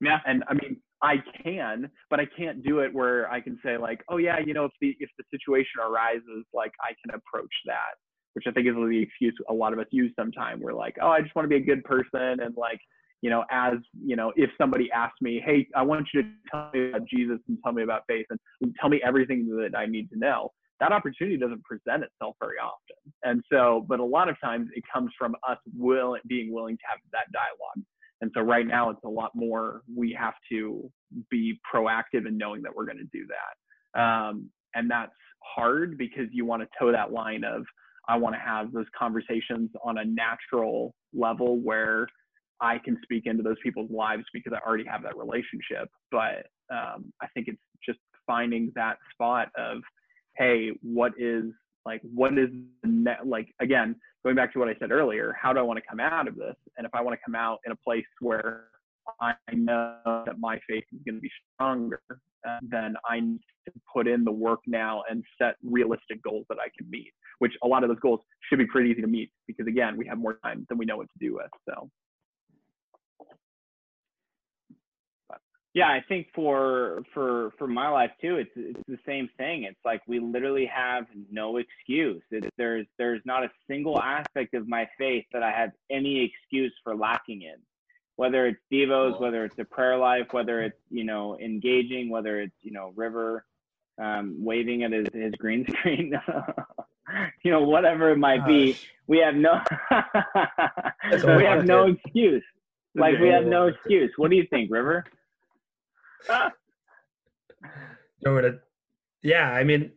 [0.00, 0.18] Yeah.
[0.26, 4.02] And I mean, I can, but I can't do it where I can say like,
[4.08, 7.96] oh yeah, you know, if the if the situation arises, like I can approach that,
[8.34, 10.62] which I think is the excuse a lot of us use sometimes.
[10.62, 12.80] We're like, oh, I just want to be a good person, and like,
[13.22, 13.74] you know, as
[14.04, 17.38] you know, if somebody asks me, hey, I want you to tell me about Jesus
[17.48, 18.38] and tell me about faith and
[18.80, 22.96] tell me everything that I need to know, that opportunity doesn't present itself very often.
[23.24, 26.82] And so, but a lot of times it comes from us will being willing to
[26.88, 27.86] have that dialogue.
[28.20, 30.90] And so right now it's a lot more we have to
[31.30, 34.00] be proactive in knowing that we're going to do that.
[34.00, 37.64] Um, and that's hard because you want to toe that line of
[38.08, 42.06] I want to have those conversations on a natural level where
[42.60, 45.88] I can speak into those people's lives because I already have that relationship.
[46.10, 49.78] But um, I think it's just finding that spot of,
[50.36, 51.44] hey, what is
[51.84, 52.48] like, what is
[52.82, 53.26] the net?
[53.26, 56.00] Like, again, going back to what I said earlier, how do I want to come
[56.00, 56.56] out of this?
[56.76, 58.64] And if I want to come out in a place where
[59.20, 63.72] I know that my faith is going to be stronger, uh, then I need to
[63.92, 67.68] put in the work now and set realistic goals that I can meet, which a
[67.68, 70.38] lot of those goals should be pretty easy to meet because, again, we have more
[70.42, 71.50] time than we know what to do with.
[71.68, 71.88] So,
[75.76, 79.64] Yeah, I think for for for my life too, it's it's the same thing.
[79.64, 82.22] It's like we literally have no excuse.
[82.30, 86.72] It, there's there's not a single aspect of my faith that I have any excuse
[86.82, 87.56] for lacking in.
[88.16, 92.56] Whether it's devos, whether it's a prayer life, whether it's you know engaging, whether it's
[92.62, 93.44] you know River
[94.02, 96.18] um, waving at his, his green screen,
[97.44, 98.78] you know whatever it might be.
[99.08, 99.60] We have no
[101.36, 102.44] we have no excuse.
[102.94, 104.10] Like we have no excuse.
[104.16, 105.04] What do you think, River?
[108.24, 108.58] To,
[109.22, 109.92] yeah, I mean,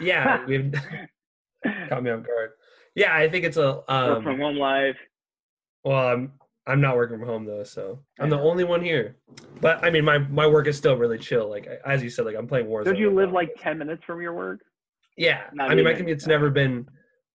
[0.00, 0.72] yeah, we've
[1.88, 2.50] caught me off guard.
[2.94, 4.96] Yeah, I think it's a Work from um home life.
[5.84, 6.32] well I'm
[6.66, 9.16] I'm not working from home though, so I'm the only one here.
[9.60, 11.48] But I mean my my work is still really chill.
[11.50, 12.84] Like as you said, like I'm playing Warzone.
[12.84, 14.60] don't you live like 10 minutes from your work?
[15.16, 15.42] Yeah.
[15.52, 16.86] Not I mean my commute's never been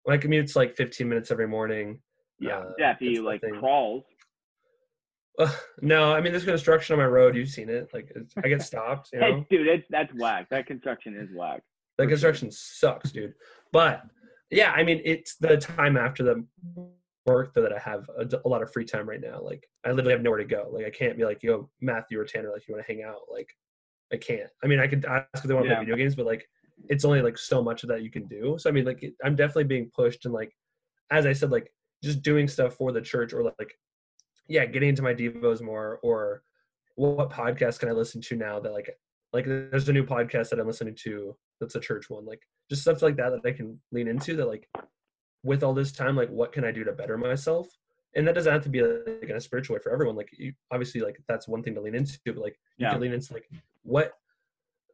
[0.07, 1.99] my commute's like 15 minutes every morning.
[2.39, 2.59] Yeah.
[2.59, 4.03] Uh, Yeah, if he like nothing- crawls.
[5.39, 7.35] Uh, no, I mean there's construction on my road.
[7.35, 7.89] You've seen it.
[7.93, 9.09] Like it's, I get stopped.
[9.13, 10.47] You know, Dude, it's that's whack.
[10.49, 11.61] That construction is whack.
[11.97, 13.33] That construction sucks, dude.
[13.71, 14.03] But
[14.49, 16.45] yeah, I mean it's the time after the
[17.25, 19.39] work though that I have a, a lot of free time right now.
[19.41, 20.69] Like I literally have nowhere to go.
[20.71, 23.21] Like I can't be like, yo, Matthew or Tanner, like you want to hang out?
[23.31, 23.49] Like
[24.11, 24.49] I can't.
[24.63, 25.75] I mean, I could ask if they want to Yeah.
[25.77, 26.47] play video games, but like
[26.89, 28.55] it's only like so much of that you can do.
[28.59, 30.51] So I mean, like I'm definitely being pushed and like
[31.11, 31.71] as I said, like
[32.03, 33.73] just doing stuff for the church or like
[34.47, 36.43] yeah, getting into my devos more or
[36.95, 38.89] what podcast can I listen to now that like
[39.34, 42.82] like there's a new podcast that I'm listening to that's a church one like just
[42.82, 44.67] stuff like that that I can lean into that like
[45.43, 47.67] with all this time like what can I do to better myself?
[48.15, 50.54] And that doesn't have to be like in a spiritual way for everyone like you,
[50.71, 52.91] obviously like that's one thing to lean into but like you Yeah.
[52.91, 53.49] can lean into like
[53.84, 54.12] what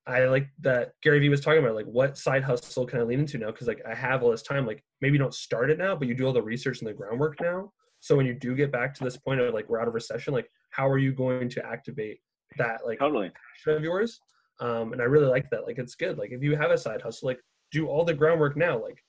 [0.05, 3.19] I like that Gary Vee was talking about like what side hustle can I lean
[3.19, 3.47] into now?
[3.47, 6.07] Because like I have all this time like maybe you don't start it now but
[6.07, 7.71] you do all the research and the groundwork now
[8.07, 10.33] so when you do get back to this point of like we're out of recession
[10.33, 12.19] like how are you going to activate
[12.57, 13.29] that like Totally.
[13.29, 14.21] passion of yours?
[14.61, 15.65] Um and I really like that.
[15.65, 16.17] Like it's good.
[16.17, 17.41] Like if you have a side hustle like
[17.73, 18.81] do all the groundwork now.
[18.81, 19.03] Like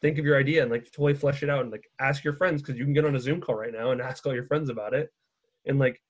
[0.00, 2.62] think of your idea and like totally flesh it out and like ask your friends
[2.62, 4.70] because you can get on a zoom call right now and ask all your friends
[4.70, 5.08] about it
[5.66, 6.00] and like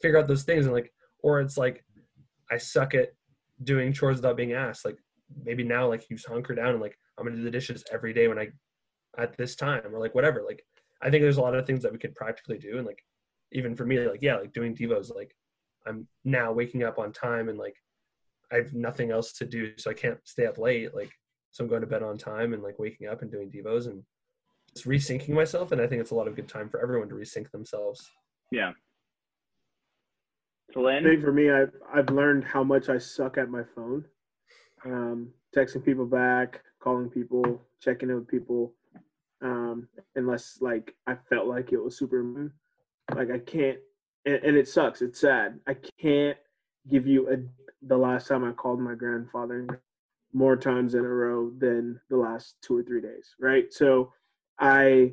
[0.00, 0.90] figure out those things and like
[1.22, 1.84] or it's like
[2.50, 3.08] i suck at
[3.64, 4.86] doing chores without being asked.
[4.86, 4.96] Like
[5.44, 8.26] maybe now like you hunker down and like i'm gonna do the dishes every day
[8.26, 8.48] when i
[9.18, 10.42] at this time or like whatever.
[10.46, 10.62] Like
[11.02, 12.78] i think there's a lot of things that we could practically do.
[12.78, 13.02] And like
[13.52, 15.34] even for me like yeah like doing devos like
[15.86, 17.74] i'm now waking up on time and like
[18.52, 20.94] i have nothing else to do so i can't stay up late.
[20.94, 21.10] Like
[21.50, 24.02] so i'm going to bed on time and like waking up and doing devos and
[24.74, 25.72] just resyncing myself.
[25.72, 28.06] And i think it's a lot of good time for everyone to resync themselves.
[28.50, 28.72] Yeah.
[30.74, 34.04] So I think for me, I've I've learned how much I suck at my phone.
[34.84, 38.74] Um, texting people back, calling people, checking in with people,
[40.18, 42.52] unless like I felt like it was super.
[43.14, 43.78] Like I can't,
[44.26, 45.00] and, and it sucks.
[45.00, 45.58] It's sad.
[45.66, 46.36] I can't
[46.88, 47.36] give you a
[47.86, 49.82] the last time I called my grandfather
[50.32, 53.34] more times in a row than the last two or three days.
[53.40, 53.72] Right.
[53.72, 54.12] So
[54.58, 55.12] I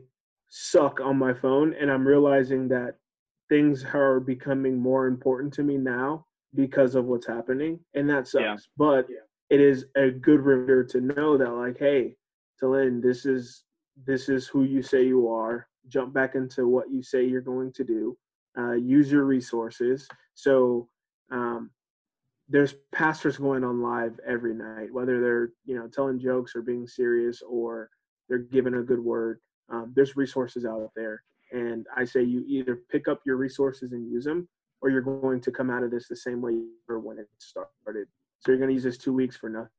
[0.50, 2.96] suck on my phone, and I'm realizing that
[3.48, 8.44] things are becoming more important to me now because of what's happening and that sucks
[8.44, 8.56] Yeah.
[8.78, 9.08] but
[9.50, 12.16] it is a good reminder to know that like hey
[12.62, 13.66] Telyn, this is
[14.06, 17.72] this is who you say you are jump back into what you say you're going
[17.72, 18.18] to do
[18.58, 20.88] uh, use your resources so
[21.32, 21.70] um,
[22.50, 26.88] there's pastors going on live every night whether they're you know telling jokes or being
[26.88, 27.90] serious or
[28.28, 32.80] they're giving a good word um, there's resources out there and I say you either
[32.90, 34.48] pick up your resources and use them,
[34.82, 37.28] or you're going to come out of this the same way you were when it
[37.38, 38.08] started.
[38.40, 39.70] So you're going to use this two weeks for nothing.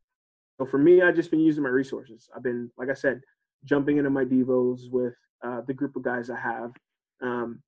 [0.58, 2.30] So for me, I've just been using my resources.
[2.34, 3.20] I've been, like I said,
[3.66, 6.72] jumping into my devos with uh, the group of guys I have,
[7.22, 7.62] um,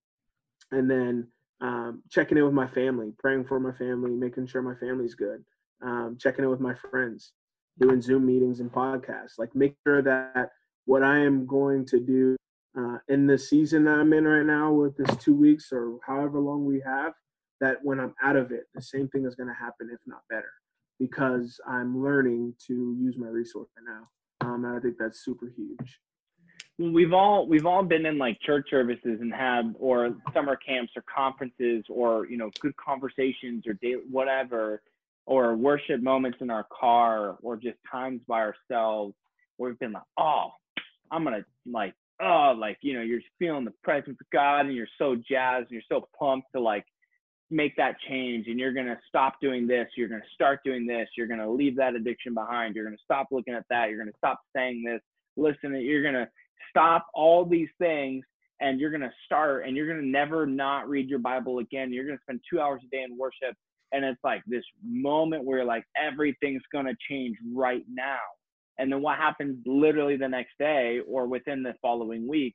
[0.71, 1.29] and then
[1.61, 5.45] um, checking in with my family, praying for my family, making sure my family's good,
[5.83, 7.33] um, checking in with my friends,
[7.79, 9.39] doing Zoom meetings and podcasts.
[9.39, 10.51] Like make sure that
[10.85, 12.37] what I am going to do
[12.79, 16.39] uh, in the season that I'm in right now with this two weeks or however
[16.39, 17.13] long we have,
[17.61, 20.21] that when I'm out of it, the same thing is going to happen, if not
[20.31, 20.53] better,
[21.01, 24.09] because I'm learning to use my resource right now.
[24.41, 25.99] Um, and I think that's super huge.
[26.79, 31.03] we've all we've all been in like church services and had or summer camps or
[31.13, 34.81] conferences or you know good conversations or day whatever
[35.27, 39.15] or worship moments in our car or just times by ourselves
[39.57, 40.51] where we've been like oh
[41.11, 44.87] i'm gonna like oh like you know you're feeling the presence of god and you're
[44.99, 46.85] so jazzed and you're so pumped to like
[47.51, 51.27] make that change and you're gonna stop doing this you're gonna start doing this you're
[51.27, 54.83] gonna leave that addiction behind you're gonna stop looking at that you're gonna stop saying
[54.85, 55.01] this
[55.37, 56.29] listen you're gonna
[56.71, 58.25] stop all these things
[58.61, 61.93] and you're going to start and you're going to never not read your bible again
[61.93, 63.57] you're going to spend two hours a day in worship
[63.93, 68.19] and it's like this moment where like everything's going to change right now
[68.79, 72.55] and then what happens literally the next day or within the following week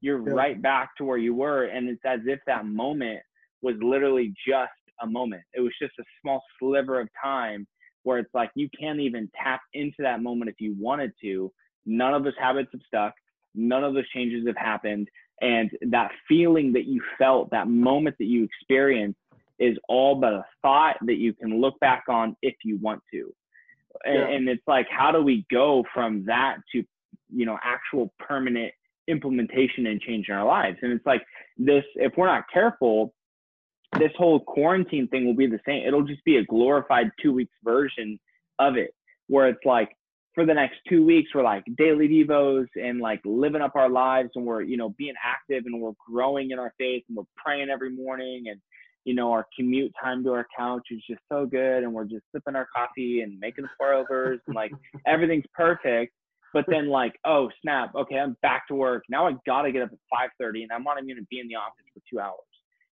[0.00, 0.34] you're Yeah.
[0.34, 3.20] right back to where you were and it's as if that moment
[3.62, 4.70] was literally just
[5.00, 5.42] a moment.
[5.54, 7.66] It was just a small sliver of time
[8.04, 11.52] where it's like you can't even tap into that moment if you wanted to.
[11.86, 13.14] None of those habits have stuck.
[13.54, 15.08] None of those changes have happened.
[15.40, 19.18] And that feeling that you felt that moment that you experienced
[19.58, 23.32] is all but a thought that you can look back on if you want to.
[24.04, 24.28] And, Yeah.
[24.28, 26.82] and it's like how do we go from that to
[27.34, 28.72] you know actual permanent
[29.08, 30.78] implementation and change in our lives?
[30.82, 31.22] And it's like
[31.58, 33.12] this if we're not careful
[33.98, 35.86] this whole quarantine thing will be the same.
[35.86, 38.18] It'll just be a glorified two weeks version
[38.58, 38.94] of it
[39.28, 39.90] where it's like
[40.34, 44.30] for the next two weeks we're like daily devos and like living up our lives
[44.34, 47.68] and we're you know being active and we're growing in our faith and we're praying
[47.70, 48.60] every morning and
[49.04, 52.24] you know our commute time to our couch is just so good and we're just
[52.34, 54.72] sipping our coffee and making the pour overs and like
[55.06, 56.12] everything's perfect.
[56.54, 59.04] But then like oh snap okay i'm back to work.
[59.08, 61.56] Now i gotta get up at 5.30 and i'm not even gonna be in the
[61.56, 62.51] office for two hours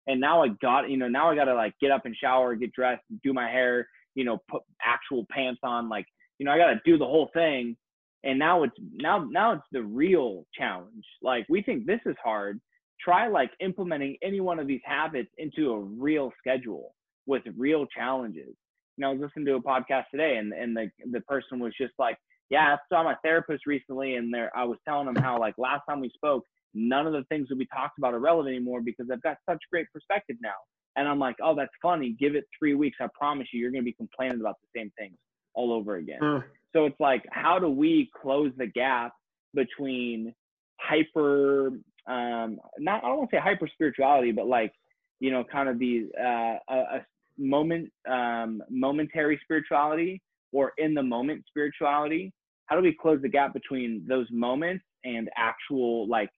[0.07, 2.71] and now i got you know now i gotta like get up and shower get
[2.73, 3.87] dressed do my hair
[4.17, 5.87] you know, put actual pants on.
[5.87, 6.07] Like,
[6.39, 7.77] you know, I got to do the whole thing.
[8.23, 11.05] And now it's now now it's the real challenge.
[11.21, 12.59] Like we think this is hard.
[12.99, 16.95] Try like implementing any one of these habits into a real schedule
[17.27, 18.55] with real challenges.
[18.97, 21.73] You know, I was listening to a podcast today, and and the the person was
[21.79, 22.17] just like,
[22.49, 25.83] "Yeah, I saw my therapist recently, and there I was telling him how like last
[25.87, 26.43] time we spoke,
[26.73, 29.61] none of the things that we talked about are relevant anymore because I've got such
[29.71, 30.55] great perspective now."
[30.95, 32.15] And I'm like, "Oh, that's funny.
[32.19, 32.97] Give it three weeks.
[32.99, 35.17] I promise you, you're gonna be complaining about the same things
[35.53, 36.41] all over again." Uh,
[36.73, 39.13] So it's like, how do we close the gap
[39.53, 40.33] between
[40.79, 41.67] hyper,
[42.07, 44.73] um, not I don't want to say hyper spirituality, but like,
[45.19, 47.05] you know, kind of these uh, a, a
[47.37, 52.31] moment, um, momentary spirituality or in the moment spirituality.
[52.67, 56.29] How do we close the gap between those moments and actual like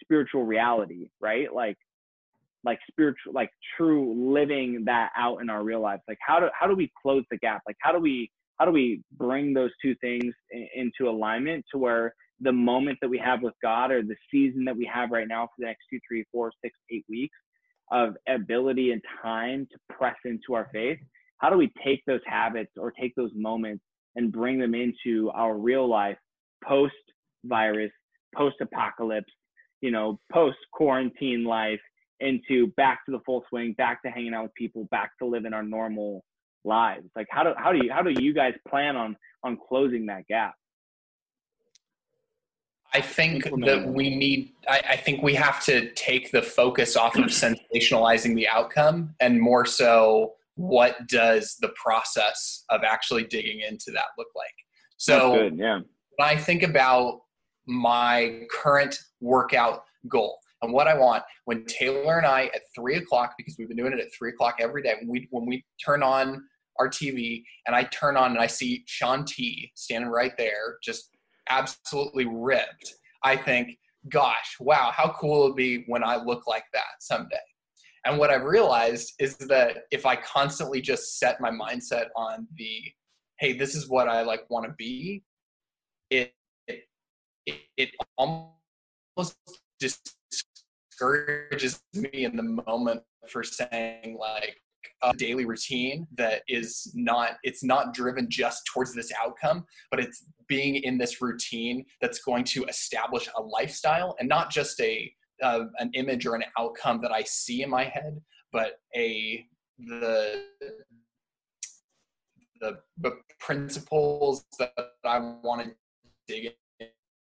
[0.00, 1.52] spiritual reality, right?
[1.52, 1.76] Like,
[2.64, 6.02] like spiritual, like true living that out in our real lives.
[6.08, 7.62] Like, how do how do we close the gap?
[7.66, 11.78] Like, how do we how do we bring those two things in, into alignment to
[11.78, 15.28] where the moment that we have with God or the season that we have right
[15.28, 17.36] now for the next two, three, four, six, eight weeks
[17.90, 20.98] of ability and time to press into our faith,
[21.38, 23.82] how do we take those habits or take those moments
[24.16, 26.16] and bring them into our real life
[26.64, 26.94] post
[27.44, 27.90] virus,
[28.34, 29.32] post apocalypse,
[29.80, 31.80] you know, post quarantine life
[32.20, 35.52] into back to the full swing, back to hanging out with people, back to living
[35.52, 36.24] our normal
[36.64, 37.06] lives.
[37.16, 40.26] Like how do how do you how do you guys plan on on closing that
[40.28, 40.54] gap?
[42.92, 47.16] I think that we need, I, I think we have to take the focus off
[47.16, 53.92] of sensationalizing the outcome and more so what does the process of actually digging into
[53.92, 54.48] that look like.
[54.96, 55.80] So good yeah.
[56.16, 57.20] when I think about
[57.66, 63.34] my current workout goal and what I want, when Taylor and I at three o'clock,
[63.38, 66.02] because we've been doing it at three o'clock every day, when we when we turn
[66.02, 66.42] on
[66.78, 71.10] our TV and I turn on and I see Shaun T standing right there, just
[71.48, 73.76] absolutely ripped, I think,
[74.08, 77.36] gosh, wow, how cool it would be when I look like that someday.
[78.06, 82.82] And what I've realized is that if I constantly just set my mindset on the,
[83.38, 85.22] hey, this is what I like want to be,
[86.08, 86.32] it
[87.46, 89.36] it, it, almost
[89.78, 94.56] discourages me in the moment for saying like
[95.02, 100.24] a daily routine that is not it's not driven just towards this outcome but it's
[100.46, 105.12] being in this routine that's going to establish a lifestyle and not just a
[105.42, 108.20] uh, an image or an outcome that i see in my head
[108.52, 109.44] but a
[109.78, 110.42] the
[112.60, 114.72] the, the principles that
[115.04, 115.72] i want to
[116.28, 116.52] dig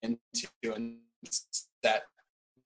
[0.02, 0.96] into and
[1.84, 2.02] set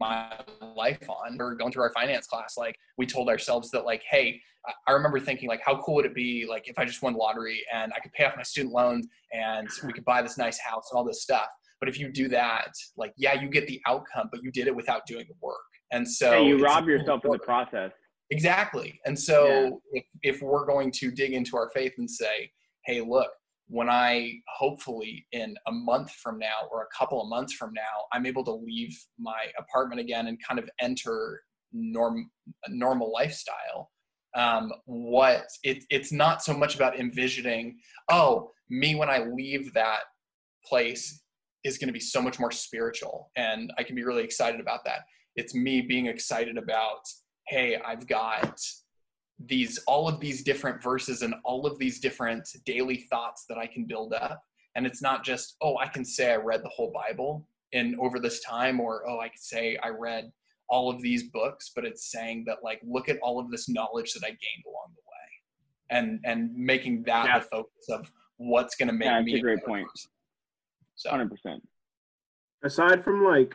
[0.00, 0.38] my
[0.76, 1.36] life on.
[1.38, 4.40] We're going through our finance class, like we told ourselves that, like, hey,
[4.88, 7.18] I- remember thinking, like, how cool would it be, like, if I just won the
[7.18, 10.58] lottery and I could pay off my student loans and we could buy this nice
[10.58, 11.46] house and all this stuff.
[11.80, 14.74] But if you do that, like, yeah, you get the outcome, but you did it
[14.74, 15.56] without doing the work.
[15.90, 17.92] And so you rob yourself in the process
[18.32, 18.98] Exactly.
[19.04, 22.50] And so if, if we're going to dig into our faith and say,
[22.86, 23.30] hey, look,
[23.72, 28.04] when I hopefully in a month from now or a couple of months from now,
[28.12, 31.40] I'm able to leave my apartment again and kind of enter
[31.72, 32.30] norm
[32.68, 33.90] normal lifestyle.
[34.36, 37.78] Um, what it, it's not so much about envisioning,
[38.10, 40.00] oh, me when I leave that
[40.66, 41.22] place
[41.64, 44.84] is going to be so much more spiritual and I can be really excited about
[44.84, 45.00] that.
[45.36, 47.00] It's me being excited about,
[47.48, 48.60] hey, I've got
[49.46, 53.66] these all of these different verses and all of these different daily thoughts that I
[53.66, 54.42] can build up.
[54.74, 58.18] And it's not just, oh, I can say I read the whole Bible in over
[58.18, 60.30] this time, or oh, I could say I read
[60.68, 64.12] all of these books, but it's saying that like look at all of this knowledge
[64.14, 65.98] that I gained along the way.
[65.98, 67.38] And and making that Yeah.
[67.40, 69.88] the focus of what's gonna make Yeah, that's me a great better point.
[69.88, 70.10] person.
[70.94, 71.60] So 100%
[72.64, 73.54] aside from like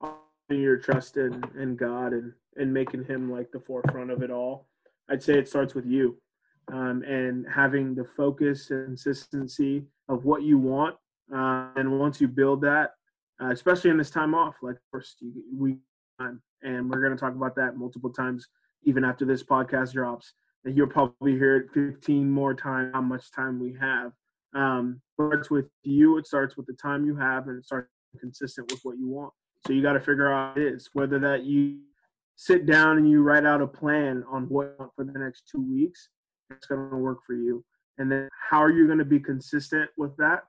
[0.00, 4.30] putting your trust in in God and and making Him like the forefront of it
[4.30, 4.68] all,
[5.10, 6.18] I'd say it starts with you,
[6.72, 10.96] um, and having the focus and consistency of what you want.
[11.34, 12.92] Uh, and once you build that,
[13.42, 15.78] uh, especially in this time off, like first we
[16.18, 18.46] time, and we're going to talk about that multiple times,
[18.84, 20.34] even after this podcast drops.
[20.64, 24.12] And you'll probably hear it 15 more times how much time we have.
[24.54, 26.16] Um, but it starts with you.
[26.16, 27.88] It starts with the time you have, and it starts
[28.18, 29.32] consistent with what you want.
[29.66, 31.80] So you got to figure out it is whether that you
[32.36, 36.08] sit down and you write out a plan on what for the next two weeks.
[36.50, 37.64] It's going to work for you,
[37.98, 40.44] and then how are you going to be consistent with that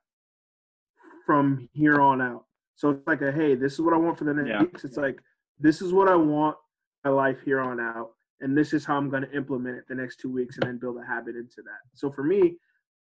[1.25, 2.45] from here on out?
[2.75, 4.61] So it's like a hey, this is what I want for the next Yeah.
[4.61, 4.83] weeks.
[4.83, 5.19] It's like
[5.59, 6.57] this is what I want
[7.05, 8.11] my life here on out,
[8.41, 10.77] and this is how I'm going to implement it the next two weeks, and then
[10.77, 11.79] build a habit into that.
[11.93, 12.57] So for me,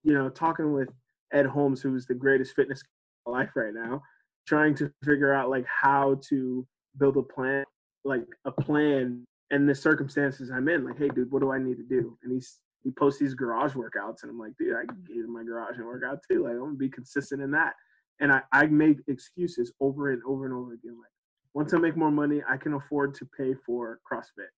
[0.02, 0.88] you know, talking with
[1.32, 2.82] Ed Holmes, who's the greatest fitness
[3.26, 4.02] life right now,
[4.46, 6.66] trying to figure out like how to
[6.98, 7.64] build a plan,
[8.04, 10.84] like a plan and the circumstances I'm in.
[10.84, 12.16] Like, hey, dude, what do I need to do?
[12.22, 15.32] And he's he posts these garage workouts, and I'm like, dude, I can get in
[15.32, 16.44] my garage and work out too.
[16.44, 17.74] Like, I'm gonna be consistent in that.
[18.20, 20.96] And I I make excuses over and over and over again.
[20.98, 21.12] Like,
[21.54, 24.50] once I make more money, I can afford to pay for CrossFit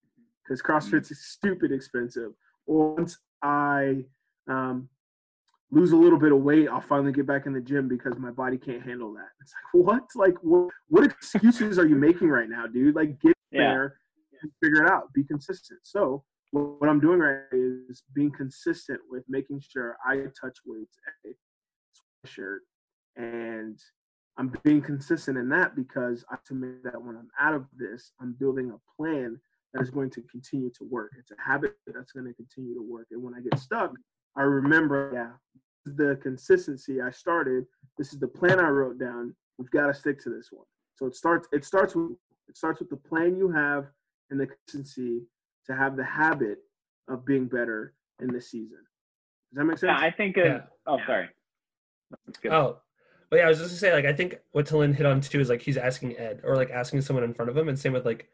[0.44, 1.14] because CrossFit's mm-hmm.
[1.14, 2.32] stupid expensive.
[2.66, 4.04] Or once I
[4.48, 4.88] um,
[5.72, 8.30] lose a little bit of weight, I'll finally get back in the gym because my
[8.30, 9.28] body can't handle that.
[9.40, 10.02] It's like, what?
[10.14, 12.94] Like, what, what excuses are you making right now, dude?
[12.94, 13.60] Like, get yeah.
[13.60, 13.96] there
[14.42, 15.12] and figure it out.
[15.14, 15.80] Be consistent.
[15.82, 22.26] So, what I'm doing right is being consistent with making sure I touch weights a
[22.28, 22.58] sweatshirt.
[23.16, 23.78] And
[24.36, 28.36] I'm being consistent in that because I make that when I'm out of this, I'm
[28.38, 29.40] building a plan
[29.72, 31.12] that is going to continue to work.
[31.18, 33.06] It's a habit that's going to continue to work.
[33.10, 33.92] And when I get stuck,
[34.36, 35.30] I remember, yeah,
[35.84, 37.64] the consistency I started.
[37.98, 39.34] This is the plan I wrote down.
[39.58, 40.66] We've got to stick to this one.
[40.96, 41.48] So it starts.
[41.52, 42.12] It starts with
[42.48, 43.86] it starts with the plan you have
[44.30, 45.22] and the consistency
[45.66, 46.58] to have the habit
[47.08, 48.78] of being better in the season.
[49.52, 49.98] Does that make sense?
[49.98, 50.36] Yeah, I think.
[50.36, 50.60] Of, yeah.
[50.86, 51.28] Oh, sorry.
[52.50, 52.78] Oh,
[53.30, 55.40] but yeah, I was just gonna say like I think what Telyn hit on too
[55.40, 57.92] is like he's asking Ed or like asking someone in front of him, and same
[57.92, 58.28] with like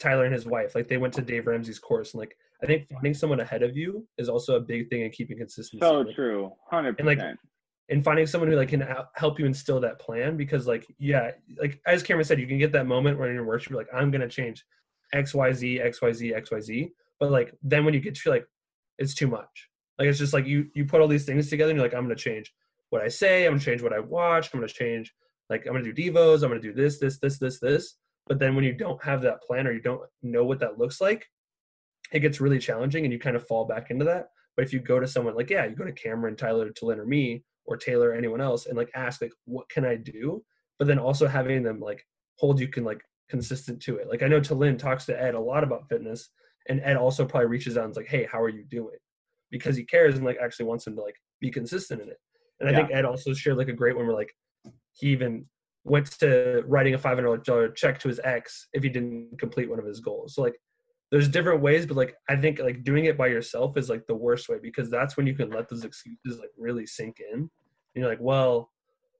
[0.00, 0.74] Tyler and his wife.
[0.74, 3.76] Like they went to Dave Ramsey's course, and like I think finding someone ahead of
[3.76, 5.80] you is also a big thing in keeping consistency.
[5.80, 7.20] So true, hundred percent.
[7.20, 7.38] And like,
[7.88, 8.86] and finding someone who like can
[9.16, 12.72] help you instill that plan because like yeah, like as Cameron said, you can get
[12.72, 14.64] that moment when you're worship, you're like I'm gonna change
[15.12, 18.14] X Y Z X Y Z X Y Z, but like then when you get
[18.14, 18.46] to like
[18.98, 19.68] it's too much.
[19.98, 22.04] Like it's just like you you put all these things together and you're like I'm
[22.04, 22.52] gonna change
[22.90, 25.12] what I say, I'm gonna change what I watch, I'm gonna change
[25.50, 27.96] like I'm gonna do devos, I'm gonna do this this this this this
[28.26, 31.00] but then when you don't have that plan or you don't know what that looks
[31.00, 31.26] like,
[32.12, 34.28] it gets really challenging and you kind of fall back into that.
[34.56, 37.06] But if you go to someone like, yeah, you go to Cameron, Tyler, Telyn, or
[37.06, 40.44] me, or Taylor, or anyone else, and like ask like, what can I do?
[40.78, 42.04] But then also having them like
[42.36, 43.00] hold you can like
[43.30, 44.08] consistent to it.
[44.08, 46.28] Like I know Telyn talks to Ed a lot about fitness,
[46.68, 48.98] and Ed also probably reaches out and is like, hey, how are you doing?
[49.50, 52.18] Because he cares and like actually wants him to like be consistent in it.
[52.60, 52.78] And I yeah.
[52.78, 54.32] think Ed also shared like a great one where like
[54.92, 55.46] he even
[55.84, 59.70] went to writing a five hundred dollar check to his ex if he didn't complete
[59.70, 60.34] one of his goals.
[60.34, 60.54] So like
[61.12, 64.14] there's different ways, but like I think like doing it by yourself is like the
[64.14, 67.38] worst way because that's when you can let those excuses like really sink in.
[67.40, 67.50] And
[67.94, 68.70] you're like, well,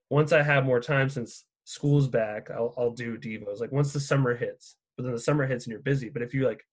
[0.08, 3.60] once I have more time since school's back, I'll I'll do devos.
[3.60, 6.08] Like once the summer hits, but then the summer hits and you're busy.
[6.08, 6.64] But if you like,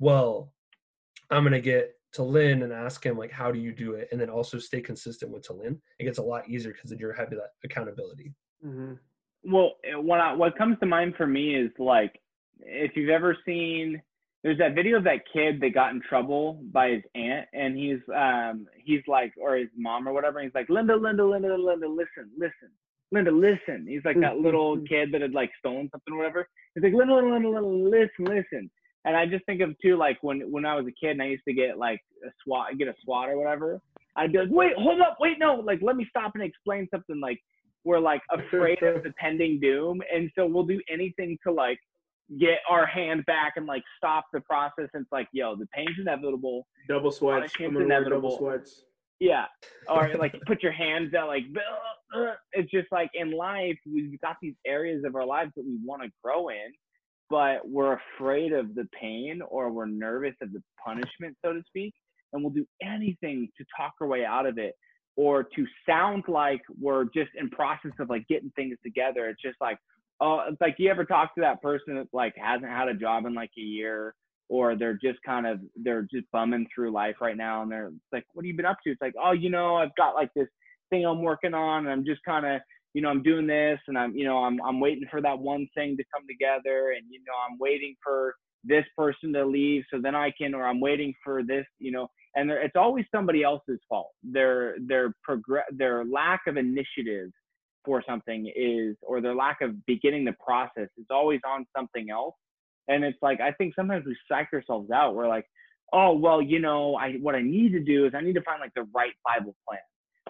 [0.00, 0.52] well,
[1.30, 4.28] I'm gonna get Telyn and ask him like, how do you do it, and then
[4.28, 7.50] also stay consistent with Telyn, it gets a lot easier because then you're having that
[7.64, 8.34] accountability.
[8.66, 8.94] Mm-hmm
[9.44, 12.18] well, what I, what comes to mind for me is like
[12.60, 14.00] if you've ever seen
[14.44, 17.98] there's that video of that kid that got in trouble by his aunt and he's
[18.14, 21.88] um he's like or his mom or whatever and he's like Linda Linda Linda Linda
[21.88, 22.70] listen listen
[23.14, 23.86] Linda listen.
[23.88, 24.86] He's like that little mm-hmm.
[24.86, 26.48] kid that had like stolen something or whatever.
[26.74, 28.70] He's like Linda Linda Linda, Linda listen listen.
[29.04, 31.26] And I just think of too like when when I was a kid and I
[31.26, 33.80] used to get like a swat get a swat or whatever
[34.16, 37.20] I'd be like wait hold up wait no like let me stop and explain something
[37.20, 37.38] like
[37.84, 41.78] we're like afraid of the pending doom and so we'll do anything to like
[42.38, 45.96] get our hand back and like stop the process and it's like yo the pain's
[45.98, 46.66] inevitable.
[46.88, 47.52] Double sweats.
[47.58, 48.84] inevitable double sweats.
[49.20, 49.44] Yeah.
[49.88, 51.44] Or like put your hands out like
[52.52, 56.02] it's just like in life we've got these areas of our lives that we want
[56.02, 56.72] to grow in
[57.30, 61.94] but we're afraid of the pain or we're nervous of the punishment so to speak
[62.32, 64.74] and we'll do anything to talk our way out of it
[65.16, 69.28] or to sound like we're just in process of like getting things together.
[69.28, 69.78] It's just like,
[70.20, 73.26] oh, it's like you ever talk to that person that like hasn't had a job
[73.26, 74.14] in like a year,
[74.48, 78.24] or they're just kind of they're just bumming through life right now, and they're like,
[78.32, 78.90] what have you been up to?
[78.90, 80.48] It's like, oh, you know, I've got like this
[80.90, 82.60] thing I'm working on, and I'm just kind of
[82.94, 85.66] you know, I'm doing this, and I'm you know, I'm I'm waiting for that one
[85.74, 88.34] thing to come together, and you know, I'm waiting for
[88.64, 92.08] this person to leave so then I can, or I'm waiting for this, you know,
[92.34, 94.10] and it's always somebody else's fault.
[94.22, 97.30] Their their progress their lack of initiative
[97.84, 102.34] for something is, or their lack of beginning the process is always on something else.
[102.88, 105.14] And it's like I think sometimes we psych ourselves out.
[105.14, 105.46] We're like,
[105.92, 108.60] oh well, you know, I what I need to do is I need to find
[108.60, 109.80] like the right Bible plan,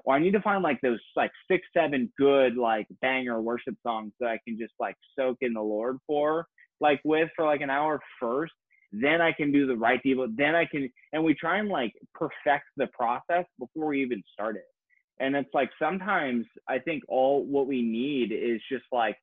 [0.05, 4.12] or I need to find like those like six seven good like banger worship songs
[4.20, 6.46] that I can just like soak in the Lord for
[6.80, 8.52] like with for like an hour first
[9.00, 10.26] then I can do the right deal.
[10.36, 14.57] Then I can, and we try and like perfect the process before we even start
[14.57, 14.64] it.
[15.21, 19.17] And it's like sometimes I think all what we need is just like,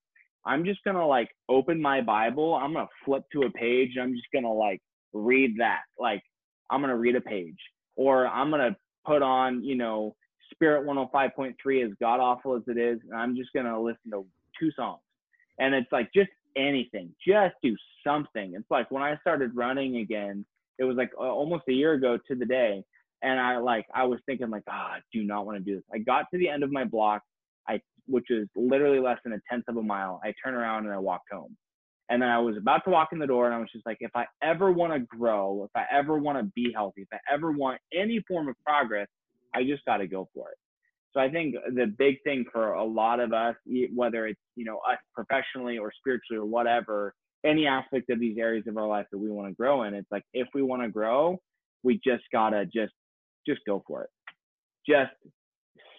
[0.45, 2.55] I'm just gonna like open my Bible.
[2.55, 3.97] I'm gonna flip to a page.
[4.01, 4.81] I'm just gonna like
[5.13, 5.81] read that.
[5.99, 6.23] Like
[6.69, 7.57] I'm gonna read a page,
[7.95, 8.75] or I'm gonna
[9.05, 10.15] put on, you know,
[10.53, 14.25] Spirit 105.3 as god awful as it is, and I'm just gonna listen to
[14.59, 15.01] two songs.
[15.59, 18.53] And it's like just anything, just do something.
[18.55, 20.45] It's like when I started running again,
[20.79, 22.83] it was like almost a year ago to the day,
[23.21, 25.83] and I like I was thinking like, ah, I do not want to do this.
[25.93, 27.21] I got to the end of my block,
[27.67, 30.19] I which was literally less than a tenth of a mile.
[30.23, 31.55] I turned around and I walked home.
[32.09, 33.97] And then I was about to walk in the door and I was just like,
[34.01, 37.19] if I ever want to grow, if I ever want to be healthy, if I
[37.33, 39.07] ever want any form of progress,
[39.53, 40.57] I just got to go for it.
[41.13, 43.55] So I think the big thing for a lot of us,
[43.93, 47.13] whether it's, you know, us professionally or spiritually or whatever,
[47.45, 50.11] any aspect of these areas of our life that we want to grow in, it's
[50.11, 51.39] like, if we want to grow,
[51.83, 52.93] we just got to just,
[53.47, 54.09] just go for it.
[54.87, 55.11] Just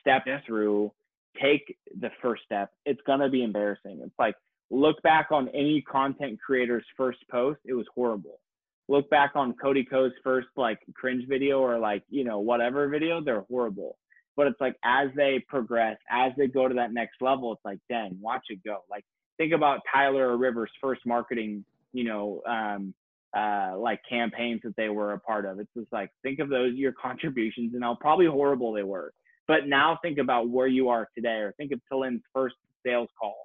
[0.01, 0.93] step through,
[1.41, 2.71] take the first step.
[2.85, 4.01] It's going to be embarrassing.
[4.03, 4.35] It's like,
[4.71, 8.41] look back on any content creator's first post, it was horrible.
[8.89, 13.23] Look back on Cody Ko's first like cringe video or like, you know, whatever video,
[13.23, 13.97] they're horrible.
[14.37, 17.79] But it's like as they progress, as they go to that next level, it's like,
[17.89, 18.79] dang, watch it go.
[18.91, 19.05] Like
[19.39, 22.95] think about Tyler or Rivers' first marketing, you know, um,
[23.37, 25.59] uh, like campaigns that they were a part of.
[25.59, 29.13] It's just like think of those your contributions and how probably horrible they were.
[29.49, 32.55] But now think about where you are today, or think of Telyn's first
[32.85, 33.37] sales call.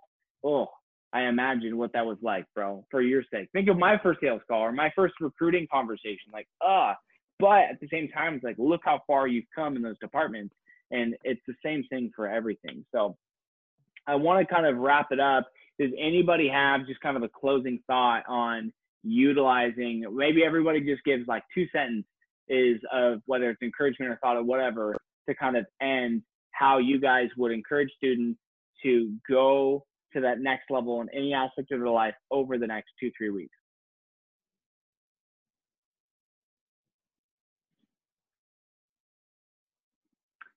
[0.44, 0.68] Oh,
[1.14, 3.50] I imagine what that was like, bro, for your sake.
[3.54, 6.32] Think of my first sales call or my first recruiting conversation.
[6.32, 6.94] Like, ah, uh,
[7.40, 10.54] but at the same time, it's like, look how far you've come in those departments.
[10.92, 12.86] And it's the same thing for everything.
[12.94, 13.16] So
[14.08, 15.48] I want to kind of wrap it up.
[15.80, 18.74] Does anybody have just kind of a closing thought on
[19.04, 24.44] utilizing, maybe everybody just gives like two sentences of whether it's encouragement or thought or
[24.44, 24.96] whatever
[25.28, 26.22] to kind of end
[26.52, 28.40] how you guys would encourage students
[28.84, 32.90] to go to that next level in any aspect of their life over the next
[33.00, 33.54] two, three weeks.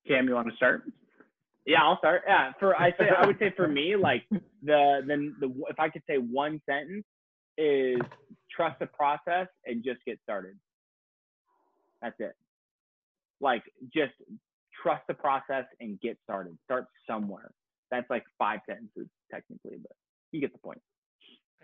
[0.06, 0.82] Cam, you want to start?
[1.66, 2.22] Yeah, I'll start.
[2.26, 4.24] Yeah, for I say I would say for me, like
[4.62, 7.04] the then the if I could say one sentence
[7.60, 8.00] is
[8.50, 10.56] trust the process and just get started.
[12.02, 12.32] That's it.
[13.40, 13.62] Like
[13.94, 14.12] just
[14.82, 16.56] trust the process and get started.
[16.64, 17.50] Start somewhere
[17.90, 19.92] that's like five sentences technically, but
[20.32, 20.80] you get the point.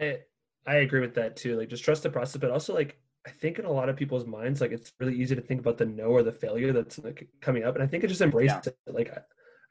[0.00, 0.18] I
[0.66, 1.58] I agree with that too.
[1.58, 4.26] Like just trust the process, but also like I think in a lot of people's
[4.26, 7.28] minds, like it's really easy to think about the no or the failure that's like
[7.40, 8.72] coming up, and I think it just embraces yeah.
[8.86, 8.94] it.
[8.94, 9.20] Like I,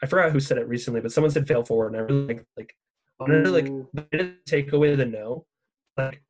[0.01, 2.45] I, forgot who said it recently, but someone said fail forward, and I really like
[2.57, 2.75] like
[3.19, 5.45] wanted to like take away the no.
[5.97, 6.21] Like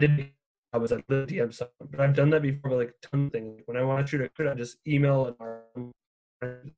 [0.00, 2.70] I was at the DM side, but I've done that before.
[2.70, 3.62] But like ton of things.
[3.66, 5.36] When I want you to, could I just email
[6.42, 6.72] and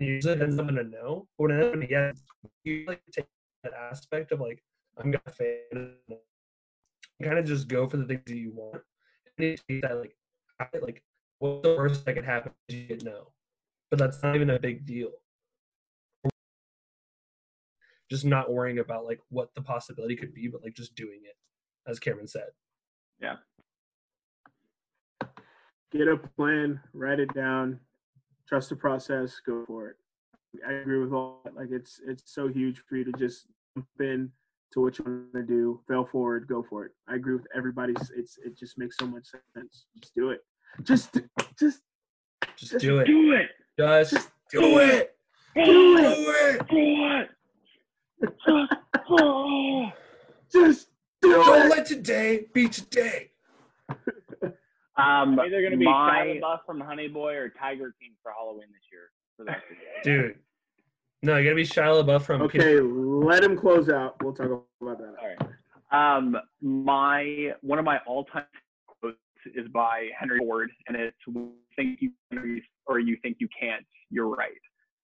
[0.00, 1.26] usually ends up in a no.
[1.38, 2.22] But when it ends up in a yes,
[2.64, 3.26] you like take
[3.64, 4.62] that aspect of like
[4.98, 5.92] I'm gonna fail.
[7.22, 8.82] Kind of just go for the things that you want.
[9.38, 10.16] And you take that like
[10.82, 11.02] like
[11.38, 12.52] what's the worst that could happen?
[12.68, 13.28] You get no,
[13.90, 15.10] but that's not even a big deal.
[18.10, 21.36] Just not worrying about like what the possibility could be, but like just doing it,
[21.90, 22.48] as Cameron said.
[23.20, 23.36] Yeah.
[25.92, 27.80] Get a plan, write it down,
[28.48, 29.96] trust the process, go for it.
[30.66, 31.56] I agree with all that.
[31.56, 33.46] Like it's it's so huge for you to just
[33.76, 34.30] jump in
[34.72, 36.92] to what you want to do, fail forward, go for it.
[37.08, 38.10] I agree with everybody's.
[38.16, 39.86] It's it just makes so much sense.
[39.98, 40.40] Just do it.
[40.82, 41.14] Just
[41.58, 41.80] just
[42.56, 43.06] just, just do it.
[43.06, 43.48] Do it.
[43.78, 45.16] Just, just do, do it.
[45.54, 45.64] it.
[45.64, 46.68] Do it.
[46.68, 46.76] Do
[47.20, 47.30] it.
[50.52, 50.88] Just
[51.22, 51.70] do Don't it.
[51.70, 53.30] let today be today.
[54.98, 58.32] Um, either going to be my, Shia LaBeouf from Honey Boy or Tiger King for
[58.36, 59.10] Halloween this year.
[60.02, 60.36] Dude,
[61.22, 62.40] no, you got to be Shia LaBeouf from.
[62.42, 62.82] Okay, Peter.
[62.82, 64.16] let him close out.
[64.22, 64.46] We'll talk
[64.80, 65.14] about that.
[65.20, 66.16] All right.
[66.16, 68.44] Um, my one of my all-time
[68.86, 69.18] quotes
[69.54, 71.16] is by Henry Ford, and it's
[71.76, 72.12] "Think you
[72.86, 74.50] or you think you can't, you're right."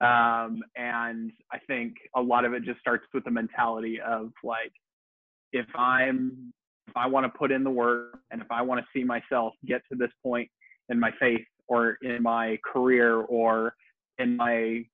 [0.02, 4.72] Um, and I think a lot of it just starts with the mentality of like,
[5.52, 6.52] if I'm
[6.88, 9.54] if I want to put in the work and if I want to see myself
[9.66, 10.48] get to this point
[10.88, 13.74] in my faith or in my career or
[14.18, 14.84] in my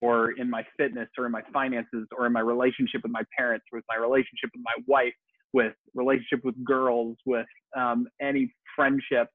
[0.00, 3.64] or in my fitness or in my finances or in my relationship with my parents
[3.72, 5.14] with my relationship with my wife
[5.52, 7.46] with relationship with girls with
[7.76, 9.28] um, any friendship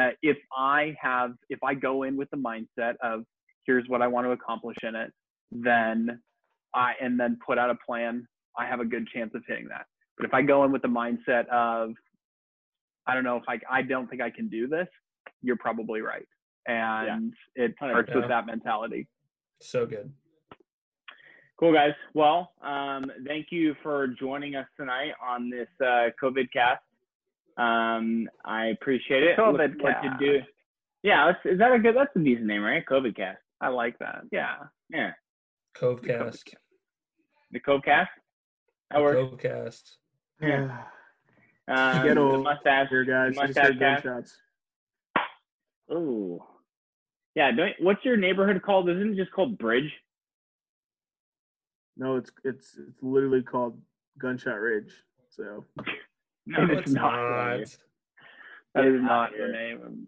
[0.00, 3.24] uh, if i have if i go in with the mindset of
[3.66, 5.12] here's what i want to accomplish in it
[5.52, 6.20] then
[6.74, 8.26] i and then put out a plan
[8.58, 9.86] i have a good chance of hitting that
[10.16, 11.90] but if I go in with the mindset of,
[13.06, 14.88] I don't know if I, I don't think I can do this,
[15.42, 16.26] you're probably right.
[16.66, 17.64] And yeah.
[17.64, 19.06] it starts with that mentality.
[19.60, 20.12] So good.
[21.58, 21.92] Cool, guys.
[22.14, 26.82] Well, um, thank you for joining us tonight on this uh, COVID cast.
[27.56, 29.38] Um, I appreciate it.
[29.38, 30.48] COVID Look forward to cast.
[31.02, 31.94] Yeah, is that a good?
[31.94, 32.82] That's a decent name, right?
[32.84, 33.38] COVID cast.
[33.60, 34.22] I like that.
[34.32, 34.56] Yeah.
[34.90, 35.12] Yeah,
[35.76, 36.42] Covecast.
[37.50, 38.10] the COVID cast.
[38.90, 39.18] That works.
[39.18, 39.82] Covecast.
[40.40, 40.82] Yeah.
[41.66, 42.88] Um, Get the old mustache.
[42.90, 43.34] Here, guys.
[43.34, 44.04] Mustache heard cast.
[44.04, 44.36] gunshots.
[45.92, 46.42] Ooh.
[47.34, 47.50] Yeah.
[47.52, 48.88] Don't, what's your neighborhood called?
[48.90, 49.90] Isn't it just called Bridge?
[51.96, 53.80] No, it's it's it's literally called
[54.18, 54.92] Gunshot Ridge.
[55.30, 55.64] So
[56.46, 57.12] No, No, it's it's not.
[57.12, 57.60] not.
[58.74, 59.52] That is not outta the here.
[59.52, 60.06] name.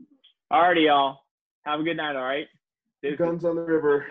[0.53, 1.21] Alrighty, y'all.
[1.65, 2.17] Have a good night.
[2.17, 2.47] All right.
[3.15, 4.07] Guns on the river.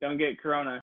[0.00, 0.80] Don't get corona.